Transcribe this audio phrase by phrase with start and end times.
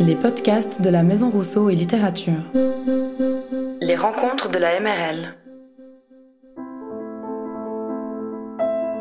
[0.00, 2.42] Les podcasts de la Maison Rousseau et Littérature.
[3.80, 5.34] Les rencontres de la MRL.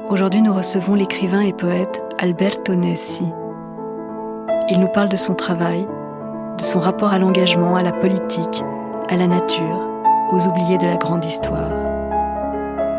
[0.09, 3.25] Aujourd'hui, nous recevons l'écrivain et poète Alberto Nessi.
[4.69, 5.85] Il nous parle de son travail,
[6.57, 8.63] de son rapport à l'engagement, à la politique,
[9.09, 9.87] à la nature,
[10.31, 11.71] aux oubliés de la grande histoire.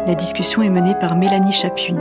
[0.06, 1.95] La discussion est menée par Mélanie Chapuis.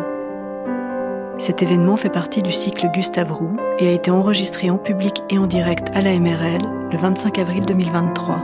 [1.40, 5.38] Cet événement fait partie du cycle Gustave Roux et a été enregistré en public et
[5.38, 8.44] en direct à la MRL le 25 avril 2023.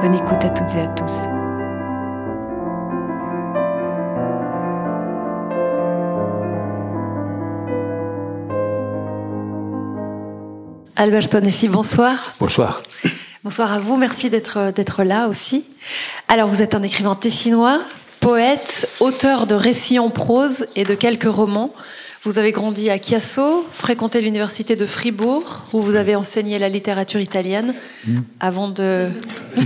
[0.00, 1.26] Bonne écoute à toutes et à tous.
[10.96, 12.34] Alberto Nessi, bonsoir.
[12.40, 12.82] Bonsoir.
[13.44, 15.66] Bonsoir à vous, merci d'être d'être là aussi.
[16.28, 17.82] Alors vous êtes un écrivain tessinois,
[18.22, 21.74] poète, auteur de récits en prose et de quelques romans.
[22.22, 27.20] Vous avez grandi à Chiasso, fréquenté l'université de Fribourg, où vous avez enseigné la littérature
[27.20, 27.74] italienne,
[28.06, 28.18] mm.
[28.38, 29.10] avant de...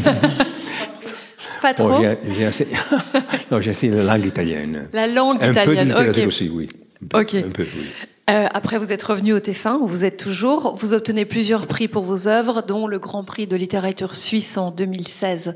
[1.63, 2.67] Pas trop oh, j'ai,
[3.51, 4.89] Non, j'ai enseigné la langue italienne.
[4.93, 6.69] La langue italienne, peu de littérature aussi, oui.
[7.13, 7.35] ok.
[7.35, 7.87] Un peu, oui.
[8.31, 10.77] Euh, après, vous êtes revenu au Tessin, où vous êtes toujours.
[10.77, 14.71] Vous obtenez plusieurs prix pour vos œuvres, dont le Grand Prix de littérature suisse en
[14.71, 15.55] 2016.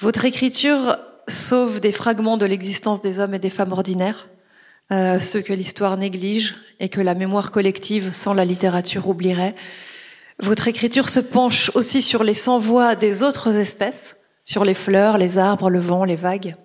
[0.00, 0.96] Votre écriture
[1.28, 4.28] sauve des fragments de l'existence des hommes et des femmes ordinaires,
[4.92, 9.54] euh, ceux que l'histoire néglige et que la mémoire collective, sans la littérature, oublierait.
[10.38, 15.38] Votre écriture se penche aussi sur les sans-voix des autres espèces, sur les fleurs, les
[15.38, 16.56] arbres, le vent, les vagues,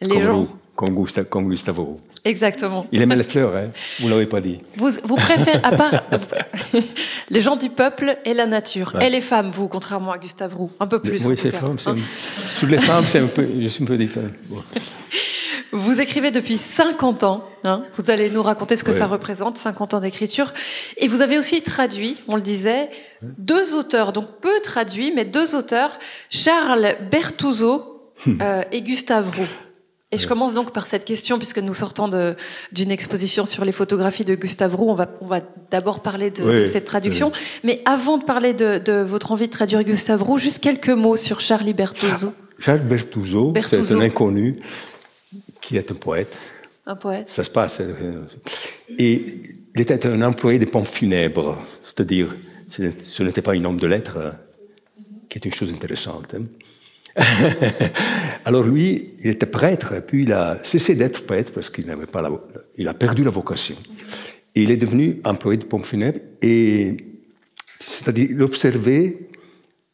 [0.00, 0.48] les gens.
[0.78, 1.96] Comme, Gustavo.
[2.24, 2.86] Exactement.
[2.92, 4.60] Il aimait les fleurs, hein vous l'avez pas dit.
[4.76, 6.02] Vous, vous préférez, à part
[7.30, 10.70] les gens du peuple et la nature, et les femmes, vous, contrairement à Gustave Roux,
[10.78, 11.26] un peu plus.
[11.26, 11.76] Oui, c'est femmes.
[11.86, 11.96] Hein
[12.60, 14.28] toutes les femmes, un peu, je suis un peu différent.
[15.70, 17.44] Vous écrivez depuis 50 ans.
[17.64, 20.54] Hein vous allez nous raconter ce que ça représente, 50 ans d'écriture.
[20.96, 22.88] Et vous avez aussi traduit, on le disait,
[23.20, 25.98] deux auteurs, donc peu traduits, mais deux auteurs,
[26.30, 28.38] Charles Bertuzzo hum.
[28.40, 29.67] euh, et Gustave Roux.
[30.10, 32.08] Et je commence donc par cette question, puisque nous sortons
[32.72, 34.88] d'une exposition sur les photographies de Gustave Roux.
[34.88, 37.30] On va, on va d'abord parler de, de, cette traduction.
[37.62, 41.18] Mais avant de parler de, de, votre envie de traduire Gustave Roux, juste quelques mots
[41.18, 42.32] sur Charlie Bertuzzo.
[42.58, 44.56] Charles Bertuzzo, c'est un inconnu
[45.60, 46.38] qui est un poète.
[46.86, 47.28] Un poète.
[47.28, 47.80] Ça se passe.
[47.80, 48.22] Euh,
[48.98, 49.42] et
[49.74, 52.34] il était un employé des pompes funèbres, c'est-à-dire,
[52.70, 54.32] ce n'était pas un homme de lettres, hein,
[55.28, 56.34] qui est une chose intéressante.
[58.44, 62.22] Alors lui, il était prêtre, puis il a cessé d'être prêtre parce qu'il n'avait pas
[62.22, 62.30] la,
[62.76, 63.76] il a perdu la vocation.
[64.54, 66.96] Il est devenu employé de pompe funèbre et
[67.80, 69.28] c'est-à-dire il observait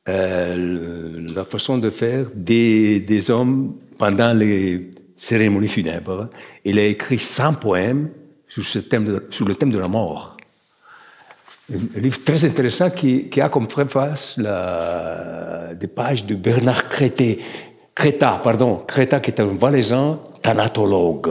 [0.09, 6.29] euh, la façon de faire des, des, hommes pendant les cérémonies funèbres.
[6.65, 8.11] Il a écrit 100 poèmes
[8.49, 8.63] sur
[9.47, 10.34] le thème de la mort.
[11.73, 17.41] Un livre très intéressant qui, a comme préface des pages de Bernard Crété,
[17.95, 21.31] Créta, pardon, Créta qui est un valaisan thanatologue,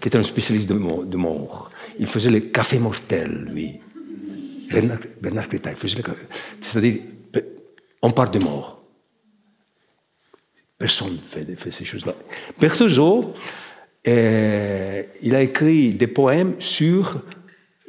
[0.00, 1.70] qui est un spécialiste de, mort.
[1.98, 3.80] Il faisait les cafés mortels, lui.
[4.70, 6.02] Bernard, Bernard Créta, il faisait les
[6.60, 7.00] C'est-à-dire,
[8.02, 8.82] on parle de mort.
[10.76, 12.14] Personne ne fait, ces choses-là.
[12.58, 13.32] Bertozzo,
[14.08, 17.22] euh, il a écrit des poèmes sur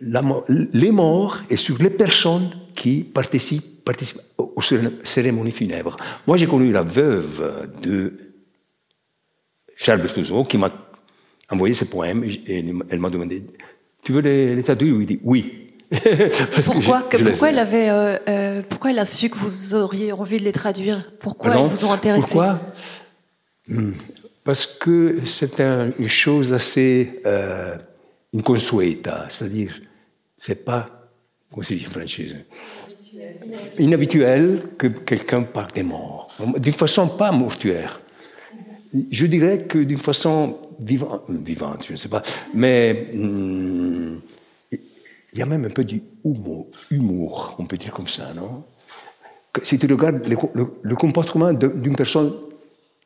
[0.01, 4.61] les morts et sur les personnes qui participent, participent aux
[5.03, 5.97] cérémonies funèbres.
[6.27, 8.17] Moi, j'ai connu la veuve de
[9.75, 10.71] Charles Bertuzzo qui m'a
[11.49, 13.43] envoyé ses poèmes et elle m'a demandé
[14.03, 14.95] Tu veux les, les traduire?
[14.99, 15.57] Il dit Oui.
[16.63, 20.43] pourquoi, pourquoi, elle avait, euh, euh, pourquoi elle a su que vous auriez envie de
[20.43, 21.11] les traduire?
[21.19, 22.35] Pourquoi elles vous ont intéressé?
[22.35, 22.61] Pourquoi?
[23.67, 23.91] Hmm.
[24.45, 27.75] Parce que c'est une chose assez euh,
[28.33, 29.81] inconsueta, c'est-à-dire
[30.41, 30.89] c'est pas,
[31.51, 32.45] comment se dit en français
[33.77, 36.35] Inhabituel que quelqu'un parle des morts.
[36.57, 38.01] D'une façon pas mortuaire.
[39.11, 42.23] Je dirais que d'une façon vivante, je ne sais pas,
[42.55, 44.17] mais hmm,
[44.71, 46.01] il y a même un peu du
[46.89, 48.63] humour, on peut dire comme ça, non?
[49.63, 52.33] Si tu regardes le, comportement d'une personne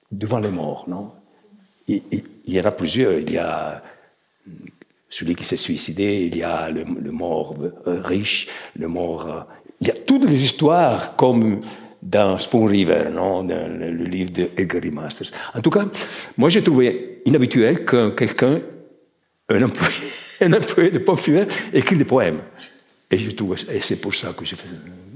[0.09, 1.11] devant les morts, non?
[1.87, 3.19] Il, il, y en a plusieurs.
[3.19, 3.83] Il y a
[5.09, 7.55] celui qui s'est suicidé, il y a le, mort
[7.87, 9.27] euh, riche, le mort...
[9.27, 9.41] Euh,
[9.81, 11.61] il y a toutes les histoires comme
[12.01, 15.31] dans Spoon River, non, dans le, livre de Edgar Masters.
[15.53, 15.85] En tout cas,
[16.37, 18.61] moi j'ai trouvé inhabituel que quelqu'un,
[19.49, 19.95] un employé,
[20.41, 21.19] un employé de pop
[21.73, 22.41] écrit des poèmes.
[23.11, 24.67] Et, je trouve, et c'est pour ça que j'ai fait.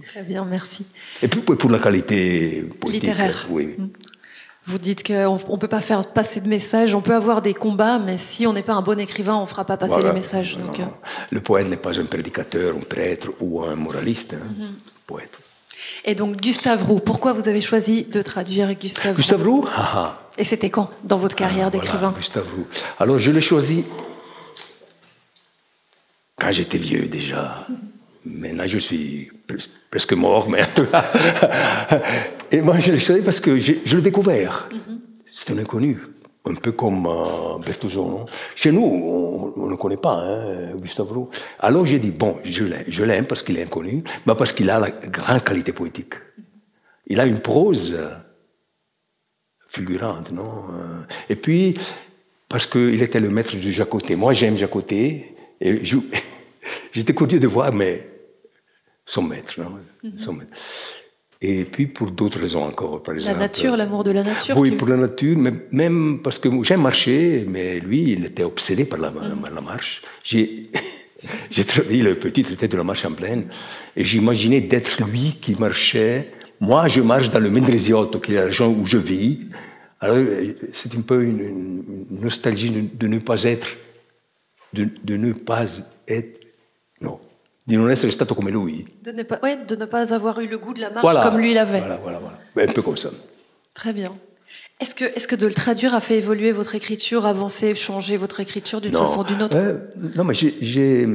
[0.05, 0.85] Très bien, merci.
[1.21, 3.47] Et pour, pour la qualité littéraire.
[3.49, 3.75] Oui.
[3.77, 3.89] Mm.
[4.69, 7.97] Vous dites qu'on ne peut pas faire passer de messages, on peut avoir des combats,
[7.97, 10.59] mais si on n'est pas un bon écrivain, on ne fera pas passer les messages.
[10.59, 10.83] donc, euh.
[11.31, 14.35] Le poète n'est pas un prédicateur, un prêtre ou un moraliste.
[14.35, 14.45] Hein.
[14.59, 14.73] Mhm.
[15.07, 15.39] Poète.
[16.05, 20.19] Et donc Gustave Roux, pourquoi vous avez choisi de traduire Gustave, Gustave Roux, ah, ah.
[20.37, 22.13] Et c'était quand dans votre carrière ah, d'écrivain?
[22.15, 22.67] Gustave Roux.
[22.99, 23.85] Alors je l'ai choisi
[26.37, 27.65] quand j'étais vieux déjà.
[28.25, 29.31] Maintenant je suis
[29.89, 30.61] presque mort, mais
[32.51, 34.69] Et moi, je le savais parce que je, l'ai découvert.
[35.31, 35.99] C'est un inconnu,
[36.45, 37.97] un peu comme euh,
[38.55, 41.29] Chez nous, on ne connaît pas hein, Gustave Roux.
[41.59, 44.89] Alors j'ai dit, bon, je l'aime parce qu'il est inconnu, mais parce qu'il a la
[44.89, 46.15] grande qualité poétique.
[47.05, 47.97] Il a une prose
[49.67, 50.63] fulgurante, non?
[51.29, 51.75] Et puis,
[52.47, 54.15] parce qu'il était le maître du Jacoté.
[54.15, 55.85] Moi, j'aime Jacoté, et
[56.91, 58.07] j'étais curieux de voir, mais
[59.05, 59.79] son maître, non
[60.17, 60.53] son maître.
[61.41, 63.33] Et puis pour d'autres raisons encore, par exemple.
[63.33, 64.57] La nature, l'amour de la nature.
[64.57, 68.83] Oui, pour la nature, mais même parce que j'aime marcher, mais lui, il était obsédé
[68.83, 69.13] par la,
[69.53, 70.01] la marche.
[70.23, 70.69] J'ai
[71.49, 73.45] j'ai traduit le petit traité de la marche en plaine,
[73.95, 76.31] et j'imaginais d'être lui qui marchait.
[76.59, 79.47] Moi, je marche dans le Mendrisiotto, qui est la région où je vis.
[80.01, 80.17] Alors,
[80.73, 83.77] c'est un peu une, nostalgie de, ne pas être,
[84.73, 85.65] de, de ne pas
[86.07, 86.39] être,
[87.69, 88.83] di non essere stato come lui.
[89.03, 91.21] De ne pas, ouais, de ne pas avoir eu le goût de la marche voilà,
[91.23, 91.81] comme lui l'avait.
[91.81, 92.69] Voilà, voilà, voilà.
[92.69, 93.09] Un peu comme ça.
[93.75, 94.11] Très bien.
[94.79, 98.39] Est-ce que, est que de le traduire a fait évoluer votre écriture, avancer, changer votre
[98.39, 99.55] écriture d'une façon ou d'une autre?
[99.57, 99.77] Euh,
[100.15, 101.07] Non, mais j'ai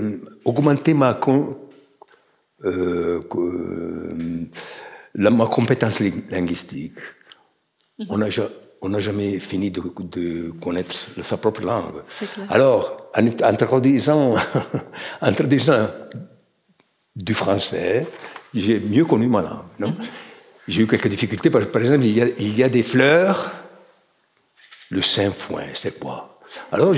[0.44, 1.56] augmenté ma, con,
[2.64, 4.16] euh, euh,
[5.16, 5.98] la, ma compétence
[6.36, 6.98] linguistique.
[7.98, 8.06] -hmm.
[8.12, 8.28] On n'a
[8.86, 9.80] on jamais fini de,
[10.16, 10.26] de,
[10.64, 10.94] connaître
[11.30, 11.98] sa propre langue.
[12.06, 12.46] Clair.
[12.56, 12.82] Alors,
[13.18, 14.24] en, en traduisant,
[15.28, 15.84] en traduisant
[17.16, 18.06] du français,
[18.54, 19.94] j'ai mieux connu ma langue.
[20.66, 21.50] J'ai eu quelques difficultés.
[21.50, 23.52] Par, exemple, il y, a, il y, a, des fleurs.
[24.90, 26.40] Le saint-foin, c'est quoi?
[26.72, 26.94] Alors,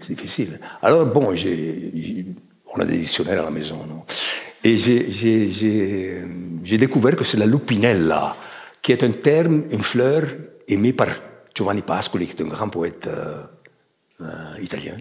[0.00, 0.60] c'est difficile.
[0.82, 3.76] Alors, bon, on a des dictionnaires à la maison.
[3.86, 4.04] Non?
[4.64, 8.36] Et j'ai découvert que c'est la lupinella,
[8.82, 10.24] qui est un terme, une fleur
[10.66, 11.08] aimée par
[11.54, 13.42] Giovanni Pascoli, qui est un grand poète euh,
[14.22, 14.96] euh, italien.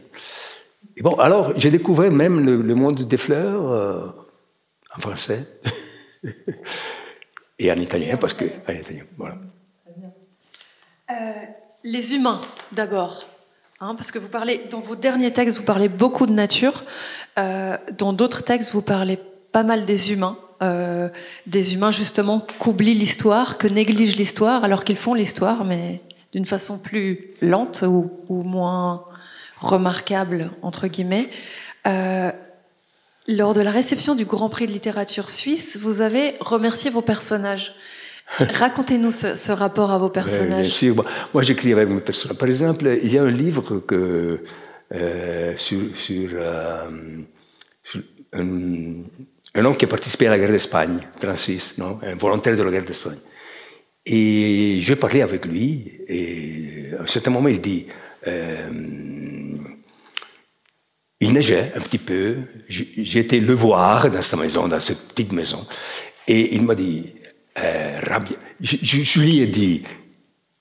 [0.95, 3.71] Et bon, alors, j'ai découvert même le, le, monde des fleurs.
[3.71, 4.11] Euh,
[4.95, 5.47] en français
[7.59, 8.45] et en italien, parce que.
[8.67, 9.35] En italien, voilà.
[11.11, 11.33] Euh,
[11.83, 13.27] les humains, d'abord.
[13.79, 16.83] Hein, parce que vous parlez, dans vos derniers textes, vous parlez beaucoup de nature.
[17.37, 19.19] Euh, dans d'autres textes, vous parlez
[19.51, 20.37] pas mal des humains.
[20.63, 21.09] Euh,
[21.45, 26.01] des humains, justement, qu'oublient l'histoire, que négligent l'histoire, alors qu'ils font l'histoire, mais
[26.31, 29.05] d'une façon plus lente ou, moins
[29.57, 31.29] remarquable, entre guillemets.
[33.27, 37.73] Lors de la réception du Grand Prix de littérature suisse, vous avez remercié vos personnages.
[38.39, 40.61] Racontez-nous ce, rapport à vos personnages.
[40.61, 41.05] bien sûr.
[41.33, 42.37] Moi, j'écris avec mes personnages.
[42.37, 44.41] Par exemple, il y a un livre que,
[44.93, 46.85] euh, sur, euh,
[48.33, 52.71] un, homme qui a participé à la guerre d'Espagne, Francis, non un volontaire de la
[52.71, 53.19] guerre d'Espagne.
[54.07, 57.87] Et je parlais avec lui, et à un certain moment, il dit
[58.27, 58.69] euh,
[61.19, 62.37] il neigeait un petit peu.
[62.67, 65.65] J'ai été le voir dans sa maison, dans cette petite maison.
[66.27, 67.05] Et il m'a dit,
[67.57, 68.37] euh, rabbia.
[68.59, 69.83] Je, je, lui ai dit,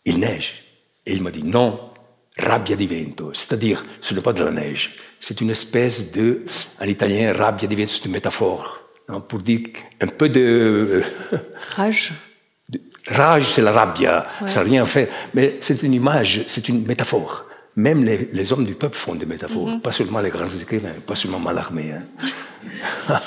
[0.05, 0.65] il neige.
[1.07, 1.91] Et il m'a dit, non,
[2.39, 3.33] rabbia di vento.
[3.35, 4.93] C'est-à-dire, ce n'est pas de la neige.
[5.21, 6.45] C'est une espèce de,
[6.81, 8.81] en italien, rabbia di vento, c'est une métaphore.
[9.09, 9.61] Hein, pour dire
[10.01, 11.03] un peu de.
[11.77, 12.13] Rage.
[13.07, 14.27] rage, c'est la rabbia.
[14.47, 15.11] Ça n'a rien fait.
[15.35, 17.44] Mais c'est une image, c'est une métaphore.
[17.77, 19.81] Même les, hommes du peuple font des métaphores, mhm.
[19.81, 21.93] pas seulement les grands écrivains, pas seulement Mallarmé.
[21.93, 22.05] Hein.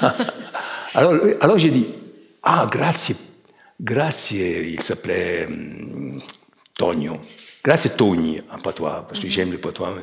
[0.94, 1.86] alors, alors j'ai dit,
[2.44, 3.18] ah, grazie,
[3.80, 6.22] grazie, il s'appelait um,
[6.76, 7.20] Tonio,
[7.62, 9.32] grazie Togni en patois, parce que mhm.
[9.32, 9.94] j'aime le patois.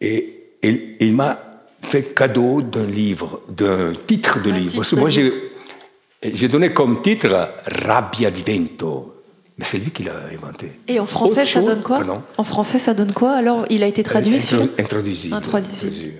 [0.00, 0.32] Et,
[0.62, 1.40] il m'a
[1.80, 4.76] fait cadeau d'un livre, d'un titre de livre.
[4.76, 9.15] Parce que moi, j'ai donné comme titre Rabbia di vento,
[9.58, 10.72] mais c'est lui qui l'a inventé.
[10.86, 12.02] Et en français, ça donne quoi
[12.36, 15.30] En français, ça donne quoi Alors, il a été traduit sur Introduit.
[15.32, 16.12] Introduit.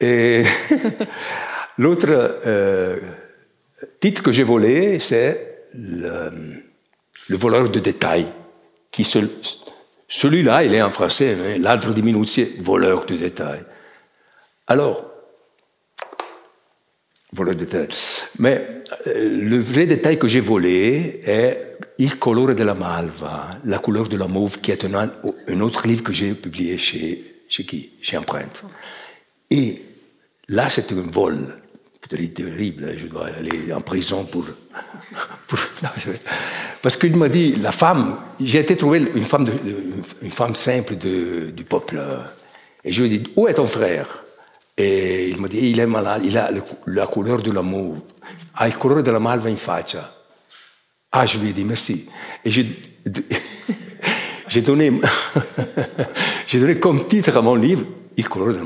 [0.00, 0.42] Et
[1.78, 2.06] l'autre
[2.46, 2.98] euh,
[4.00, 6.30] titre que j'ai volé, c'est le,
[7.30, 8.26] voleur de détails.
[8.90, 9.04] Qui
[10.08, 13.64] celui-là, il est en français, hein, l'arbre di minuzie, voleur de détails.
[14.66, 15.04] Alors,
[17.32, 17.88] voleur de détails.
[18.38, 18.66] Mais
[19.06, 24.16] euh, le vrai détail que j'ai volé est Il colore della malva, la couleur de
[24.16, 27.90] la mauve, qui est un, autre livre que j'ai publié chez, chez qui?
[28.00, 28.62] Chez Empreinte.
[29.50, 29.82] Et
[30.48, 31.56] là, c'est un vol.
[32.08, 34.46] C'est terrible, je dois aller en prison pour.
[35.46, 35.58] pour
[36.82, 39.46] Parce qu'il m'a dit, la femme, j'ai été trouver une femme,
[40.22, 42.00] une femme simple du peuple.
[42.84, 44.24] Et je lui ai dit, où est ton frère?
[44.76, 46.50] Et il m'a dit, il est malade, il a
[46.86, 47.96] la couleur de l'amour.
[48.54, 50.17] Ah, il couleur de la malva in faccia.
[51.12, 52.08] Ah, je lui ai dit merci.
[52.44, 52.64] Et j'ai
[54.62, 54.92] donné,
[56.52, 57.84] donné comme titre à mon livre
[58.16, 58.60] Il couleur de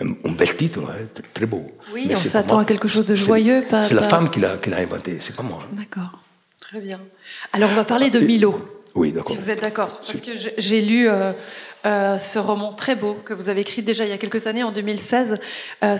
[0.00, 1.72] un bel titre, hein, très beau.
[1.92, 3.64] Oui, on s'attend à quelque chose de joyeux.
[3.82, 5.64] C'est la femme qui l'a inventé, c'est pas moi.
[5.72, 6.20] D'accord.
[6.60, 7.00] Très bien.
[7.52, 8.79] Alors, on va parler de Milo.
[8.94, 9.30] Oui, d'accord.
[9.30, 9.88] Si vous êtes d'accord.
[9.88, 11.32] Parce que j'ai lu euh,
[11.86, 14.62] euh, ce roman très beau que vous avez écrit déjà il y a quelques années,
[14.62, 15.38] en 2016.
[15.82, 15.96] Euh,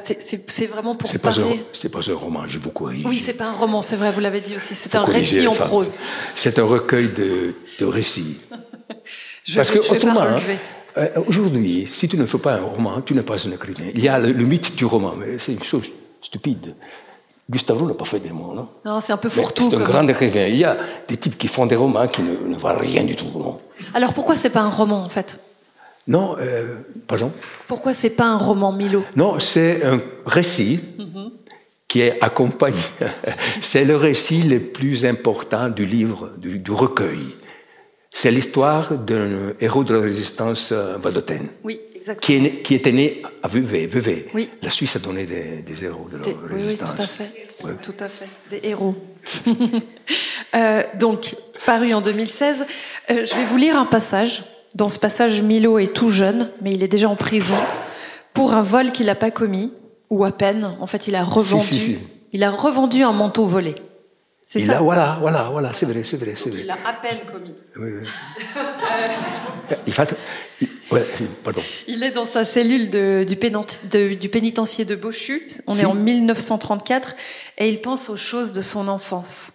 [0.46, 1.64] c'est vraiment pour parler...
[1.72, 3.04] C'est pas un roman, je vous corrige.
[3.06, 4.74] Oui, c'est pas un roman, c'est vrai, vous l'avez dit aussi.
[4.74, 6.00] C'est un récit en prose.
[6.34, 8.38] C'est un recueil de, de récits.
[9.54, 13.46] Parce que, autrement, hein, aujourd'hui, si tu ne fais pas un roman, tu n'es pas
[13.46, 13.90] un écrivain.
[13.94, 16.74] Il y a le, le mythe du roman, mais c'est une chose stupide.
[17.50, 18.68] Gustavo n'a pas fait des mots, non?
[18.84, 19.70] Non, c'est un peu fourre-tout.
[19.70, 20.46] C'est un grand écrivain.
[20.46, 20.76] Il y a
[21.08, 23.30] des types qui font des romans qui ne, ne valent rien du tout.
[23.34, 23.58] Non?
[23.92, 25.40] Alors pourquoi c'est pas un roman en fait?
[26.06, 26.76] Non, euh,
[27.08, 27.32] pardon?
[27.66, 29.02] Pourquoi c'est pas un roman Milo?
[29.16, 30.78] Non, c'est un récit
[31.88, 32.78] qui est accompagné.
[33.62, 37.34] c'est le récit le plus important du livre, du, du recueil.
[38.12, 41.48] C'est l'histoire d'un héros de la résistance euh, vadotène.
[41.64, 41.80] Oui
[42.20, 43.86] qui, est, qui, était né à Vevey.
[43.86, 44.26] Vevey.
[44.34, 44.48] Oui.
[44.62, 46.90] La Suisse a donné des, des héros de la résistance.
[46.90, 47.82] Oui, tout à fait.
[47.82, 48.28] Tout à fait.
[48.50, 48.94] Des héros.
[50.54, 52.64] euh, donc, paru en 2016,
[53.10, 54.44] euh, je vais vous lire un passage.
[54.74, 57.56] Dans ce passage, Milo est tout jeune, mais il est déjà en prison
[58.32, 59.72] pour un vol qu'il n'a pas commis,
[60.08, 60.76] ou à peine.
[60.80, 61.64] En fait, il a revendu.
[61.64, 61.98] Si, si, si.
[62.32, 63.74] Il a revendu un manteau volé.
[64.52, 64.78] C'est ça.
[64.78, 66.62] A, voilà, voilà, voilà, c'est vrai, c'est vrai, c'est vrai.
[66.64, 67.54] Il a à peine commis.
[67.76, 68.08] Oui, oui.
[69.70, 69.76] euh...
[69.86, 70.16] il, fait,
[71.86, 75.48] il est dans sa cellule de, du, de, du, pénitencier de Bochu.
[75.68, 77.14] On est en 1934
[77.58, 79.52] et il pense aux choses de son enfance.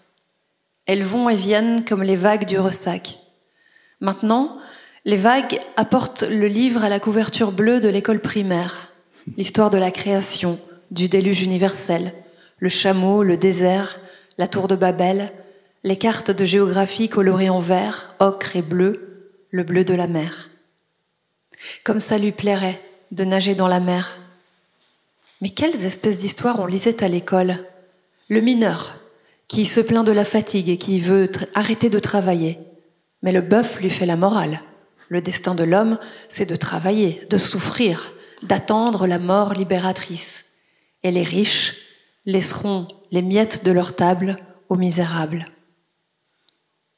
[0.86, 3.20] Elles vont et viennent comme les vagues du ressac.
[4.00, 4.58] Maintenant,
[5.04, 8.94] les vagues apportent le livre à la couverture bleue de l'école primaire.
[9.36, 10.58] L'histoire de la création,
[10.90, 12.14] du déluge universel,
[12.60, 13.98] le chameau, le désert,
[14.38, 15.32] la tour de Babel,
[15.84, 20.50] les cartes de géographie colorées en vert, ocre et bleu, le bleu de la mer
[21.84, 24.18] comme ça lui plairait de nager dans la mer.
[25.42, 27.65] Mais quelles espèces d'histoires on lisait à l'école
[28.30, 29.00] Le mineur,
[29.48, 32.60] qui se plaint de la fatigue et qui veut arrêter de travailler.
[33.22, 34.62] Mais le bœuf lui fait la morale.
[35.10, 36.00] Le destin de l'homme,
[36.30, 38.13] c'est de travailler, de souffrir,
[38.44, 40.46] d'attendre la mort libératrice.
[41.04, 41.75] Et les riches
[42.25, 44.38] laisseront les miettes de leur table
[44.70, 45.48] aux misérables.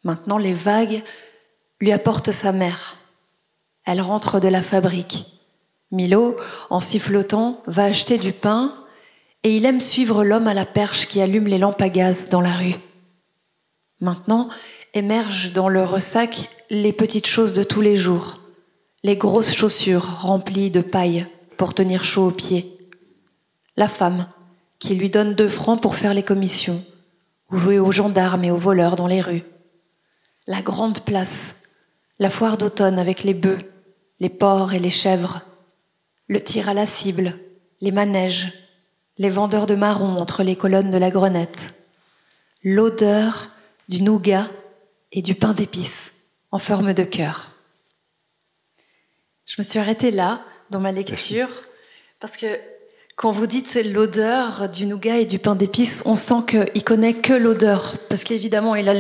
[0.03, 1.03] Maintenant, les vagues
[1.79, 2.97] lui apportent sa mère,
[3.85, 5.25] elle rentre de la fabrique.
[5.91, 6.35] Milo,
[6.69, 8.73] en sifflotant, va acheter du pain
[9.43, 12.41] et il aime suivre l'homme à la perche qui allume les lampes à gaz dans
[12.41, 12.75] la rue.
[14.01, 14.49] Maintenant
[14.93, 18.33] émergent dans le ressac les petites choses de tous les jours,
[19.03, 22.77] les grosses chaussures remplies de paille pour tenir chaud aux pieds,
[23.77, 24.27] la femme
[24.79, 26.83] qui lui donne deux francs pour faire les commissions
[27.51, 29.43] ou jouer aux gendarmes et aux voleurs dans les rues,
[30.47, 31.63] la grande place,
[32.19, 33.59] la foire d'automne avec les bœufs,
[34.19, 35.41] les porcs et les chèvres,
[36.27, 37.39] le tir à la cible,
[37.81, 38.51] les manèges,
[39.17, 41.73] les vendeurs de marrons entre les colonnes de la grenette,
[42.63, 43.49] l'odeur
[43.87, 44.49] du nougat
[45.11, 46.13] et du pain d'épices
[46.51, 47.51] en forme de cœur.
[49.45, 51.49] Je me suis arrêtée là, dans ma lecture,
[52.19, 52.47] parce que
[53.17, 57.13] quand vous dites c'est l'odeur du nougat et du pain d'épices, on sent qu'il connaît
[57.13, 57.95] que l'odeur.
[58.09, 58.93] Parce qu'évidemment, il, a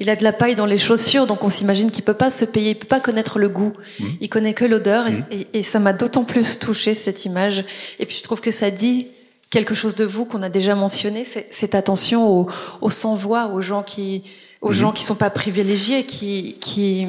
[0.00, 2.46] il a de la paille dans les chaussures, donc on s'imagine qu'il peut pas se
[2.46, 3.74] payer, il peut pas connaître le goût.
[4.00, 4.04] Mmh.
[4.22, 5.12] Il connaît que l'odeur, mmh.
[5.30, 7.66] et, et, ça m'a d'autant plus touché cette image.
[7.98, 9.08] Et puis je trouve que ça dit
[9.50, 12.48] quelque chose de vous qu'on a déjà mentionné, cette attention aux,
[12.80, 14.22] aux sans-voix, aux gens qui,
[14.62, 14.72] aux mmh.
[14.72, 17.06] gens qui sont pas privilégiés, qui, qui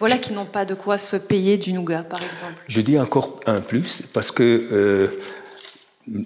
[0.00, 2.62] voilà, qui n'ont pas de quoi se payer du nougat, par exemple.
[2.68, 5.08] Je dis encore un plus, parce que euh,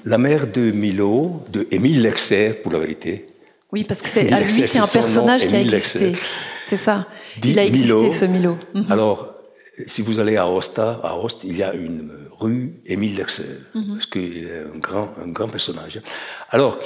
[0.04, 3.26] la mère de Milo, de Émile Lexer, pour la vérité.
[3.73, 6.16] Oui, parce que c'est, à lui, c'est un personnage qui a existé.
[6.64, 7.06] C'est ça.
[7.42, 8.12] il a existé, Milo.
[8.12, 8.58] ce Milo.
[8.75, 8.87] Mhm.
[8.90, 9.35] Alors,
[9.87, 13.94] si vous allez à Osta, à Ost, il y a une rue Émile Lexer, mhm.
[13.94, 16.00] parce qu'il est un grand, un grand personnage.
[16.50, 16.78] Alors,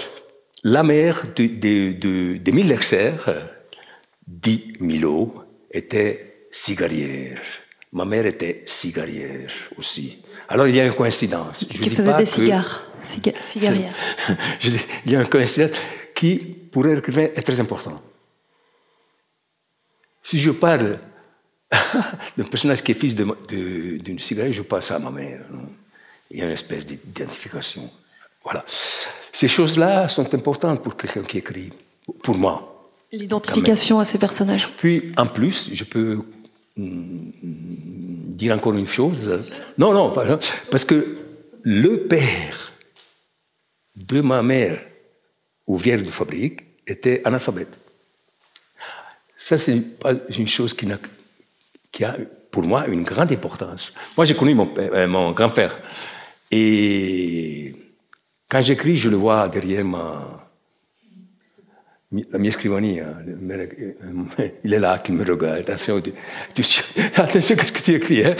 [0.64, 3.12] la mère d'Émile de, de, Lexer,
[4.26, 7.40] dit Milo, était cigarière.
[7.92, 10.18] Ma mère était cigarière aussi.
[10.48, 11.64] Alors il y a une coïncidence.
[11.64, 13.94] qui faisait des cigares, cigarières.
[15.04, 15.72] il y a une coïncidence
[16.14, 18.00] qui, pour un écrivain, est très importante.
[20.22, 20.98] Si je parle
[22.36, 23.34] d'un personnage qui est fils d'une
[23.98, 25.40] de, cigarière, je passe à ma mère.
[26.30, 27.90] Il y a une espèce d'identification.
[28.44, 28.64] Voilà.
[29.32, 31.72] Ces choses-là sont importantes pour quelqu'un qui écrit,
[32.22, 32.90] pour moi.
[33.10, 34.68] L'identification à ces personnages.
[34.78, 36.24] Puis, en plus, je peux
[36.76, 39.52] dire encore une chose.
[39.78, 40.12] Non, non,
[40.70, 41.16] parce que
[41.62, 42.72] le père
[43.94, 44.80] de ma mère,
[45.66, 47.78] ouvrière de fabrique, était analphabète.
[49.36, 49.82] Ça, c'est
[50.38, 50.98] une chose qui, a,
[51.90, 52.16] qui a,
[52.50, 53.92] pour moi, une grande importance.
[54.16, 55.78] Moi, j'ai connu mon, euh, mon grand-père.
[56.50, 57.74] Et
[58.48, 60.41] quand j'écris, je le vois derrière ma,
[62.12, 63.06] la mia scrivania.
[64.64, 65.60] Il est là qui me regarde.
[65.60, 65.96] Attention,
[67.16, 68.24] attention à ce que tu écris.
[68.24, 68.36] Hein?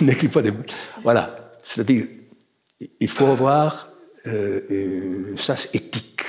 [0.00, 0.52] N'écris pas des...
[1.02, 1.52] Voilà.
[1.62, 2.06] C'est-à-dire,
[2.98, 3.92] il faut avoir
[4.26, 6.22] euh, un sens éthique.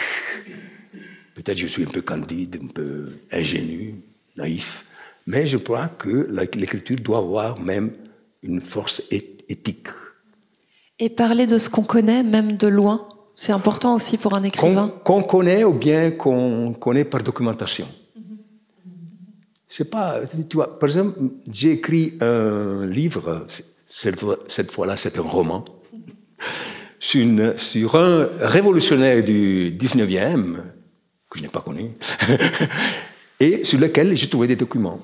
[1.33, 3.95] Peut-être je suis un peu candide, un peu ingénu,
[4.37, 4.85] naïf,
[5.25, 7.91] mais je crois que l'écriture doit avoir même
[8.43, 9.87] une force éthique.
[10.99, 14.93] Et parler de ce qu'on connaît, même de loin, c'est important aussi pour un écrivain.
[15.03, 17.87] Qu'on connaît ou bien qu'on connaît par documentation.
[19.67, 20.19] C'est pas,
[20.49, 21.17] tu vois, par exemple,
[21.49, 23.45] j'ai écrit un livre,
[23.87, 25.63] cette fois-là c'est un roman,
[26.99, 30.57] sur, une, sur, un révolutionnaire du 19e,
[31.29, 31.91] que je n'ai pas connu,
[33.39, 34.99] et sur lequel j'ai trouvé des documents.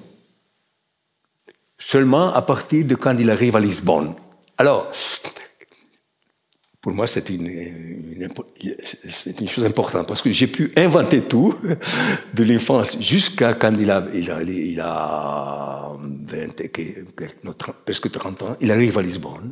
[1.79, 4.15] Seulement à partir de quand il arrive à Lisbonne.
[4.57, 4.91] Alors,
[6.87, 8.29] pour moi, c'est une,
[9.49, 11.53] chose importante parce que j'ai pu inventer tout
[12.33, 16.47] de l'enfance jusqu'à quand il a, il a, il a 20,
[17.83, 18.55] presque 30 ans.
[18.61, 19.51] Il arrive à Lisbonne,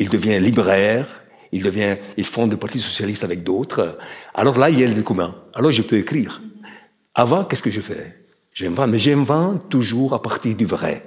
[0.00, 3.96] il devient libraire, il, devient, il fonde le Parti socialiste avec d'autres.
[4.34, 5.32] Alors là, il y a le document.
[5.54, 6.42] Alors je peux écrire.
[7.14, 8.24] Avant, qu'est-ce que je fais?
[8.54, 11.06] J'invente, mais j'invente toujours à partir du vrai.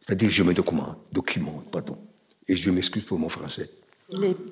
[0.00, 1.98] C'est-à-dire je me documente, documente, pardon.
[2.48, 3.68] Et je m'excuse pour mon français.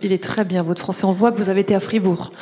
[0.03, 1.05] Il est, très bien, votre français.
[1.05, 2.33] On voit que vous avez été à Fribourg.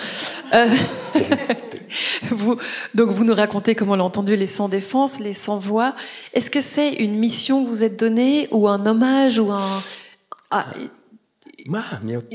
[0.54, 0.66] Euh,
[2.30, 2.56] vous,
[2.94, 5.96] donc, vous nous racontez, comme on l'a entendu, les sans défense, les sans voix.
[6.32, 9.82] Est-ce que c'est une mission que vous êtes donnée, ou un hommage, ou un,
[10.50, 10.68] ah,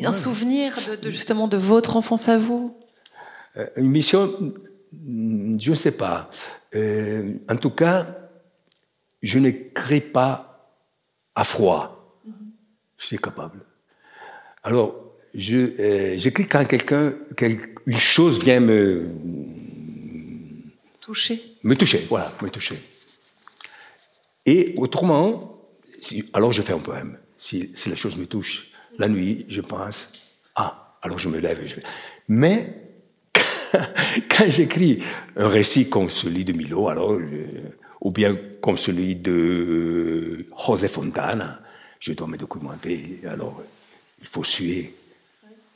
[0.03, 2.75] un souvenir de, justement de votre enfance à vous?
[3.55, 4.33] Euh, Une mission,
[5.05, 6.29] je ne sais pas.
[6.75, 8.05] Euh, en tout cas,
[9.21, 10.75] je n'écris pas
[11.35, 12.19] à froid.
[12.97, 13.65] Je suis capable.
[14.63, 17.13] Alors, euh, j'écris quand quelqu'un,
[17.85, 19.09] une chose vient me
[21.01, 21.57] toucher.
[21.63, 22.75] Me toucher, voilà, me toucher.
[24.45, 25.61] Et autrement,
[26.33, 27.17] alors je fais un poème.
[27.37, 30.13] Si, la chose me touche, la nuit, je pense,
[30.55, 31.75] ah, alors je me lève et je
[32.29, 32.81] Mais
[34.29, 35.03] quand j'écris
[35.35, 37.17] un récit comme celui de Milo, alors,
[37.99, 41.59] ou bien comme celui de José Fontana,
[41.99, 43.19] je dois me documenter.
[43.27, 43.61] Alors,
[44.23, 44.95] il faut suer.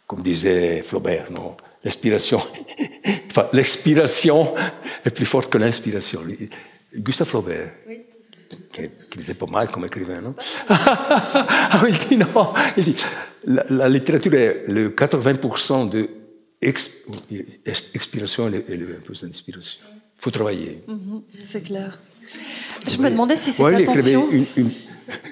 [0.08, 2.42] Comme disait Flaubert, non L'inspiration,
[3.30, 4.56] enfin, l'expiration
[5.06, 6.22] est plus forte que l'inspiration.
[6.96, 8.02] Gustave Flaubert, oui.
[8.74, 10.36] qui, était pas mal comme écrivain, non?
[10.70, 12.96] Ah, Il dit non, il dit,
[13.46, 16.10] la, littérature est le 80% de
[16.62, 19.80] expiration et le 20% d'inspiration.
[19.94, 20.84] Il faut travailler.
[20.88, 22.00] Mhm, c'est clair.
[22.88, 24.72] Je me demandais si c'était ouais, Il une, une,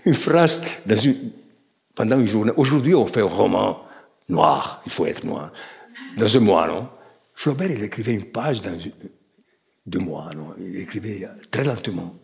[0.05, 1.31] une phrase dans une
[1.95, 2.51] pendant une journée.
[2.55, 3.81] Aujourd'hui, on fait un roman
[4.29, 5.51] noir, il faut être noir,
[6.17, 6.89] dans un mois, non?
[7.33, 8.77] Flaubert, il écrivait une page dans
[9.85, 10.53] deux mois, non?
[10.59, 12.15] Il écrivait très lentement.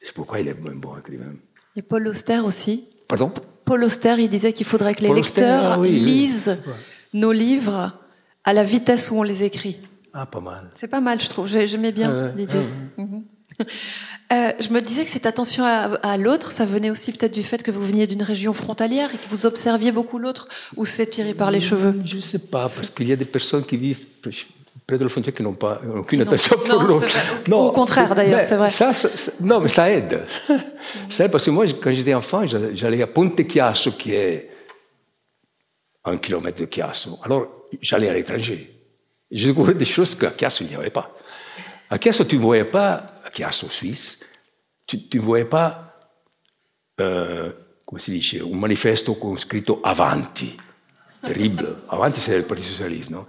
[0.00, 1.34] C'est pourquoi il est un bon écrivain.
[1.76, 3.32] Et Paul Auster aussi Pardon?
[3.64, 6.58] Paul Auster, il disait qu'il faudrait que les lecteurs ah lisent
[7.12, 7.98] nos livres
[8.44, 9.80] à la vitesse où on les écrit.
[10.12, 10.70] Ah, pas mal.
[10.74, 11.46] C'est pas mal, je trouve.
[11.46, 12.66] J'aimais bien l'idée.
[12.96, 13.24] Mhm.
[14.32, 17.62] Euh, je me disais que cette attention à, l'autre, ça venait aussi peut-être du fait
[17.62, 21.34] que vous veniez d'une région frontalière et que vous observiez beaucoup l'autre, ou c'est tiré
[21.34, 21.94] par les cheveux?
[22.04, 24.06] Je ne sais pas, parce qu'il y a des personnes qui vivent
[24.86, 27.08] près de la frontière qui n'ont pas aucune attention pour l'autre.
[27.48, 28.70] Non, au contraire d'ailleurs, c'est vrai.
[28.70, 28.92] Ça,
[29.40, 30.24] non, mais ça aide.
[31.08, 34.50] ça aide parce que moi, quand j'étais enfant, j'allais à Ponte Chiasso, qui est
[36.04, 37.18] un kilomètre de Chiasso.
[37.24, 37.48] Alors,
[37.82, 38.76] j'allais à l'étranger.
[39.30, 41.16] Je découvrais des choses qu'à Chiasso, il n'y avait pas.
[41.90, 44.20] À Chiasso, tu ne voyais pas, à Chiasso, Suisse,
[44.86, 45.98] tu ne voyais pas,
[47.00, 47.52] euh,
[47.84, 50.56] come si dice, un manifesto con scritto Avanti.
[51.20, 51.82] Terrible.
[51.88, 53.26] Avanti, c'est le Parti Socialiste, non?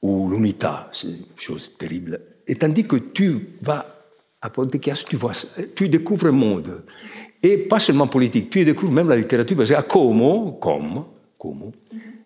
[0.00, 2.20] Ou l'Unità, c'est une chose terrible.
[2.46, 3.84] Et tandis que tu vas
[4.40, 5.18] à Ponte Chiasso, tu,
[5.74, 6.84] tu découvres un monde.
[7.42, 9.58] Et pas seulement politique, tu découvres même la littérature.
[9.58, 11.04] Parce qu'à Como, comme,
[11.36, 11.72] Como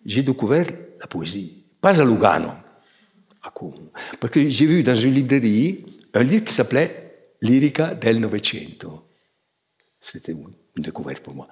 [0.05, 0.67] j'ai découvert
[0.99, 1.63] la poésie.
[1.81, 2.51] Pas à Lugano,
[4.19, 9.03] parce que j'ai vu dans une librairie un livre qui s'appelait Lyrica del Novecento.
[10.01, 10.53] C'était une
[10.83, 11.47] découverte pour moi.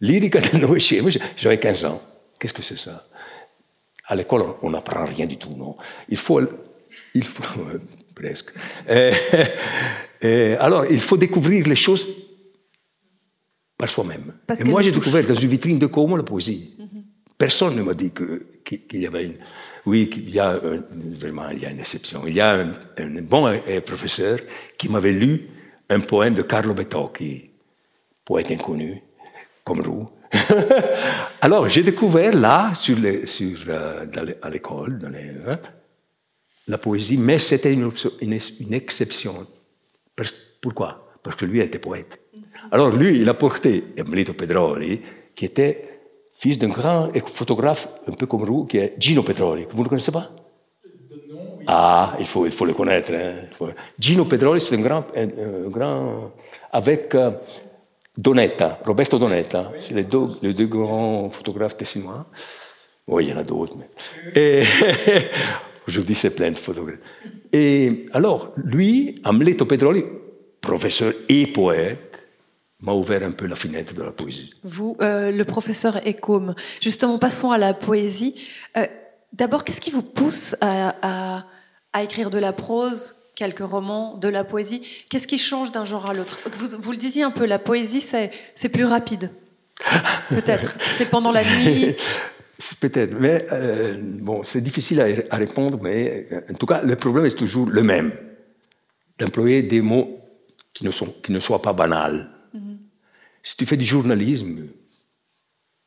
[0.00, 2.02] Lyrica del Novecento, j'avais 15 ans.
[2.38, 3.06] Qu'est-ce que c'est ça?
[4.06, 5.76] À l'école, on n'apprend rien du tout, non
[6.08, 6.40] Il faut
[7.14, 7.44] il faut,
[8.14, 8.52] presque.
[10.58, 12.08] alors, il faut découvrir les choses
[13.76, 14.34] par soi-même.
[14.58, 16.74] Et moi, j'ai découvert dans une vitrine de Como la poésie.
[16.78, 17.04] Mhm.
[17.36, 19.36] Personne ne m'a dit qu'il y avait une.
[19.84, 20.58] Oui, il y a
[21.18, 22.22] vraiment il y a une exception.
[22.26, 23.52] Il y a un, bon
[23.84, 24.38] professeur
[24.78, 25.48] qui m'avait lu
[25.88, 27.50] un poème de Carlo Bettocchi,
[28.24, 29.02] poète inconnu,
[29.64, 30.08] comme vous.
[31.40, 34.06] Alors, j'ai découvert là, sur sur, euh,
[34.40, 34.98] à l'école,
[35.46, 35.58] hein,
[36.68, 37.90] la poésie, mais c'était une,
[38.20, 39.46] une, exception.
[40.60, 41.12] Pourquoi?
[41.22, 42.20] Parce que lui était poète.
[42.70, 45.00] Alors lui, il a porté Emilito Pedroli,
[45.34, 45.91] qui était
[46.34, 49.66] fils d'un grand photographe un peu comme vous, qui est Gino Pedroli.
[49.70, 50.30] Vous ne le connaissez pas?
[51.66, 53.12] Ah, il faut, il faut le connaître.
[53.14, 53.72] Hein.
[53.98, 56.32] Gino Pedroli, c'est un grand, un, grand
[56.72, 57.30] avec euh,
[58.16, 62.26] Donetta, Roberto Donetta, c'est les deux, les deux grands photographes tessinois.
[63.06, 63.76] Oui, il y en a d'autres.
[64.34, 64.62] Mais...
[65.88, 66.98] Aujourd'hui, c'est plein de photographes.
[67.52, 70.04] Et alors, lui, Amleto Pedroli,
[70.60, 72.11] professeur et poète,
[72.82, 74.50] m'a ouvert un peu la fenêtre de la poésie.
[74.64, 78.34] Vous, euh, le professeur Ecom, justement, passons à la poésie.
[78.76, 78.86] Euh,
[79.32, 81.44] d'abord, qu'est-ce qui vous pousse à,
[81.92, 84.82] à, écrire de la prose, quelques romans, de la poésie?
[85.08, 86.38] Qu'est-ce qui change d'un genre à l'autre?
[86.54, 89.30] Vous, vous, le disiez un peu, la poésie, c'est plus rapide.
[90.28, 90.76] Peut-être.
[90.96, 91.94] c'est pendant la nuit.
[92.80, 97.24] Peut-être, mais euh, bon, c'est difficile à, à, répondre, mais en tout cas, le problème
[97.24, 98.12] est toujours le même
[99.18, 100.20] d'employer des mots
[100.72, 102.28] qui ne, sont, qui ne soient pas banals.
[103.42, 104.68] Si tu fais du journalisme,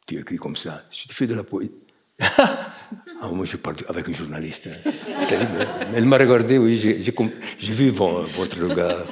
[0.06, 0.84] tu écris comme ça.
[0.92, 1.72] Si tu fais de la poésie.
[2.20, 4.68] ah, moi, je parle avec un journaliste.
[4.68, 4.92] Hein.
[5.28, 5.68] terrible.
[5.94, 9.06] Elle m'a regardé, oui, j'ai vu votre regard.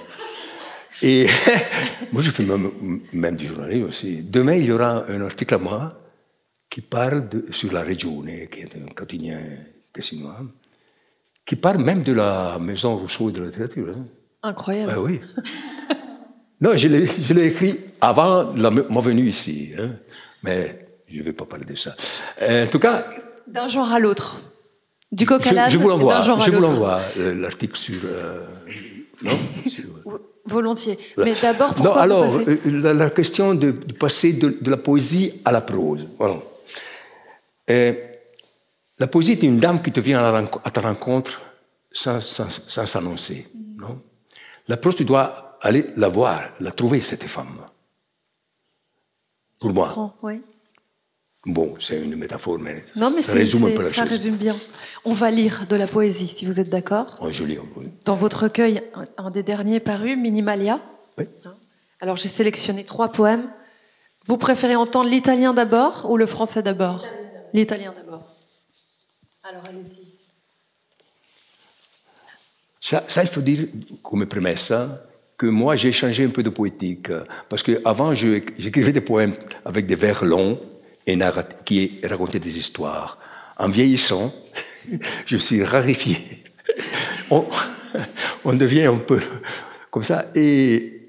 [1.02, 1.28] Et
[2.14, 4.24] moi, je fais même, du journalisme aussi.
[4.24, 6.00] Demain, il y aura un article à moi
[6.70, 9.40] qui parle de, sur la région, qui est un quotidien
[9.92, 10.42] tessinois,
[11.46, 13.90] qui parle même de la maison Rousseau et de la littérature.
[13.90, 14.06] Hein.
[14.44, 14.94] Incroyable.
[14.96, 15.20] Ah, oui.
[16.64, 19.74] Non, je l'ai écrit avant ma venue ici.
[19.78, 19.90] Hein.
[20.44, 21.94] Mais je ne vais pas parler de ça.
[22.42, 23.06] Euh, en tout cas.
[23.48, 24.40] D'un genre à l'autre.
[25.12, 26.22] Du coq à Je, vous l'envoie.
[26.22, 28.00] Je vous l'envoie, euh, l'article sur.
[28.06, 28.46] Euh,
[29.24, 29.38] non?
[30.46, 30.98] Volontiers.
[31.18, 36.10] Mais d'abord, pourquoi Non, alors, la, question de, passer de, la poésie à la prose.
[36.18, 36.36] Voilà.
[37.68, 40.24] la poésie est une dame qui te vient
[40.64, 41.42] à, ta rencontre
[41.92, 43.48] sans s'annoncer.
[43.78, 44.02] non?
[44.68, 47.58] La prose, tu dois aller la voir, la trouver, cette femme.
[49.60, 50.14] Pour moi.
[51.46, 54.58] Bon, c'est une métaphore, mais, non, mais ça résume un peu la ça résume bien.
[55.04, 57.18] On va lire de la poésie, si vous êtes d'accord.
[57.22, 57.58] Oui, je lis.
[58.06, 58.82] Dans votre recueil,
[59.18, 60.80] un des derniers parus, Minimalia.
[61.18, 61.26] Oui.
[62.00, 63.50] Alors j'ai sélectionné trois poèmes.
[64.26, 67.06] Vous préférez entendre l'italien d'abord ou le français d'abord
[67.54, 68.24] L'italien d'abord.
[69.44, 70.08] Alors allez-y.
[72.80, 73.68] Ça, ça, il faut dire
[74.02, 75.06] comme premessa
[75.38, 77.10] que moi, j'ai changé un peu de poétique.
[77.50, 79.34] Parce qu'avant, j'écrivais des poèmes
[79.66, 80.60] avec des vers longs
[81.06, 81.18] et
[81.66, 83.18] qui racontaient des histoires.
[83.58, 84.34] En vieillissant,
[85.26, 86.18] je suis rarifié.
[87.30, 89.22] On, devient un peu
[89.92, 90.26] comme ça.
[90.36, 91.02] Et,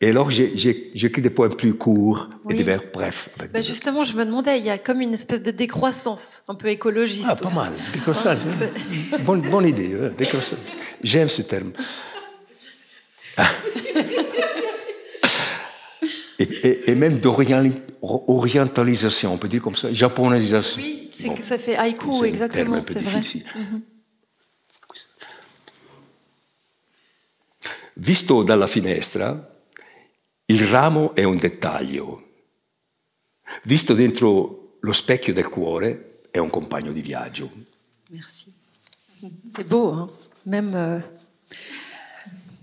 [0.00, 3.30] et alors, j'écris des poèmes plus courts et des vers brefs.
[3.52, 6.68] Ben justement, je me demandais, il y a comme une espèce de décroissance, un peu
[6.68, 7.28] écologiste.
[7.28, 7.72] Ah, pas mal.
[7.92, 8.44] Décroissance.
[8.46, 9.18] Hein.
[9.20, 9.96] bonne, bonne, idée.
[11.02, 11.72] J'aime ce terme.
[16.38, 20.82] Et, même d'orientalisation, on peut dire comme ça, japonisation.
[20.82, 23.20] Oui, c'est que ça fait haïku, exactement, c'est vrai.
[23.20, 23.82] Mhm.
[27.96, 29.52] Visto dalla finestra,
[30.46, 32.22] il ramo è un dettaglio.
[33.62, 37.52] Visto dentro lo specchio del cuore, è un compagno di viaggio.
[38.10, 38.52] Merci.
[39.54, 40.08] C'est beau, hein
[40.46, 40.98] même, euh,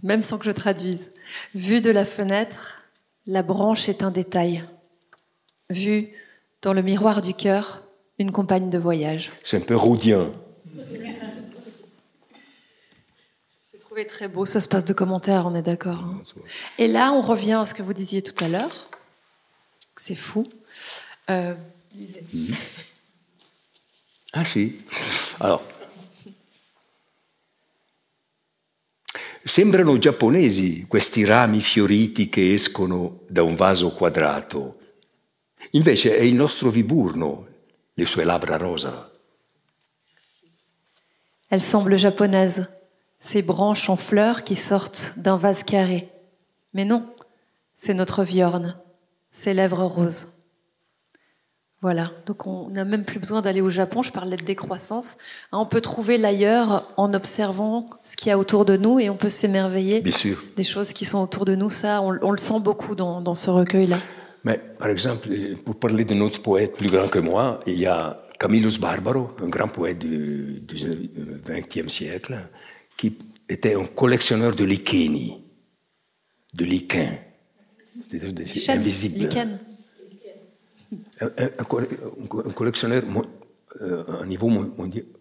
[0.04, 1.12] même sans que je traduise.
[1.56, 2.84] Vu de la fenêtre,
[3.26, 4.64] la branche est un détail.
[5.70, 6.10] Vu
[6.62, 7.84] dans le miroir du cœur,
[8.20, 9.32] une compagne de voyage.
[9.44, 10.32] C'est un peu roudien.
[13.72, 16.04] J'ai trouvé très beau, ça se passe de commentaires, on est d'accord.
[16.04, 16.22] Hein.
[16.78, 18.90] Et là, on revient à ce que vous disiez tout à l'heure.
[19.98, 20.48] C'est fou.
[21.30, 21.54] Euh,
[24.34, 24.78] ah si.
[25.40, 25.62] Alors,
[29.44, 34.78] Sembrano giapponesi questi rami fioriti che escono da un vaso quadrato.
[35.72, 37.48] Invece è il nostro Viburno,
[37.94, 39.12] le sue labbra rosa.
[41.50, 42.70] Elle semble japonaise,
[43.20, 46.10] ces branches en fleurs qui sortent d'un vase carré.
[46.74, 47.14] Mais non,
[47.76, 48.78] c'est notre Viorne,
[49.32, 50.28] ses lèvres roses.
[51.82, 55.18] Voilà, donc on n'a même plus besoin d'aller au Japon, je parlais de décroissance.
[55.52, 59.10] Hein, on peut trouver l'ailleurs en observant ce qu'il y a autour de nous et
[59.10, 61.72] on peut s'émerveiller des choses qui sont autour de nous.
[61.72, 63.98] Ça, on, le sent beaucoup dans, ce recueil-là.
[64.44, 65.28] Mais par exemple,
[65.66, 69.50] pour parler d'un autre poète plus grand que moi, il y a Camillus Barbaro, un
[69.50, 70.62] grand poète du
[71.48, 72.38] XXe siècle,
[72.96, 73.18] qui
[73.50, 75.44] était un collectionneur de licheni,
[76.54, 77.18] de lichens,
[78.08, 79.30] c'est-à-dire des invisibles
[81.22, 83.04] un, collectionneur
[83.82, 84.50] euh, à un niveau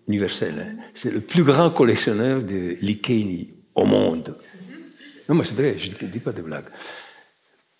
[0.08, 0.54] universel.
[0.58, 0.82] Hein.
[0.94, 4.36] C'est le plus grand collectionneur de licheni au monde.
[5.28, 6.66] Non, mais c'est vrai, je ne dis pas de blague.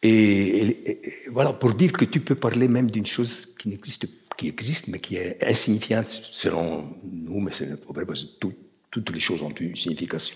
[0.02, 1.00] Et,
[1.32, 5.00] voilà, pour dire que tu peux parler même d'une chose qui n'existe qui existe, mais
[5.00, 8.46] qui est insignifiante selon nous, mais c'est vrai parce que
[8.90, 10.34] toutes les choses ont une signification.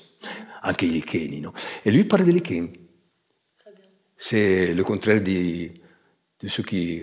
[0.63, 1.53] Anche i licheni, non
[1.87, 2.71] Et lui parle de licheni.
[4.19, 5.71] C'est le contraire de,
[6.41, 7.03] de ceux qui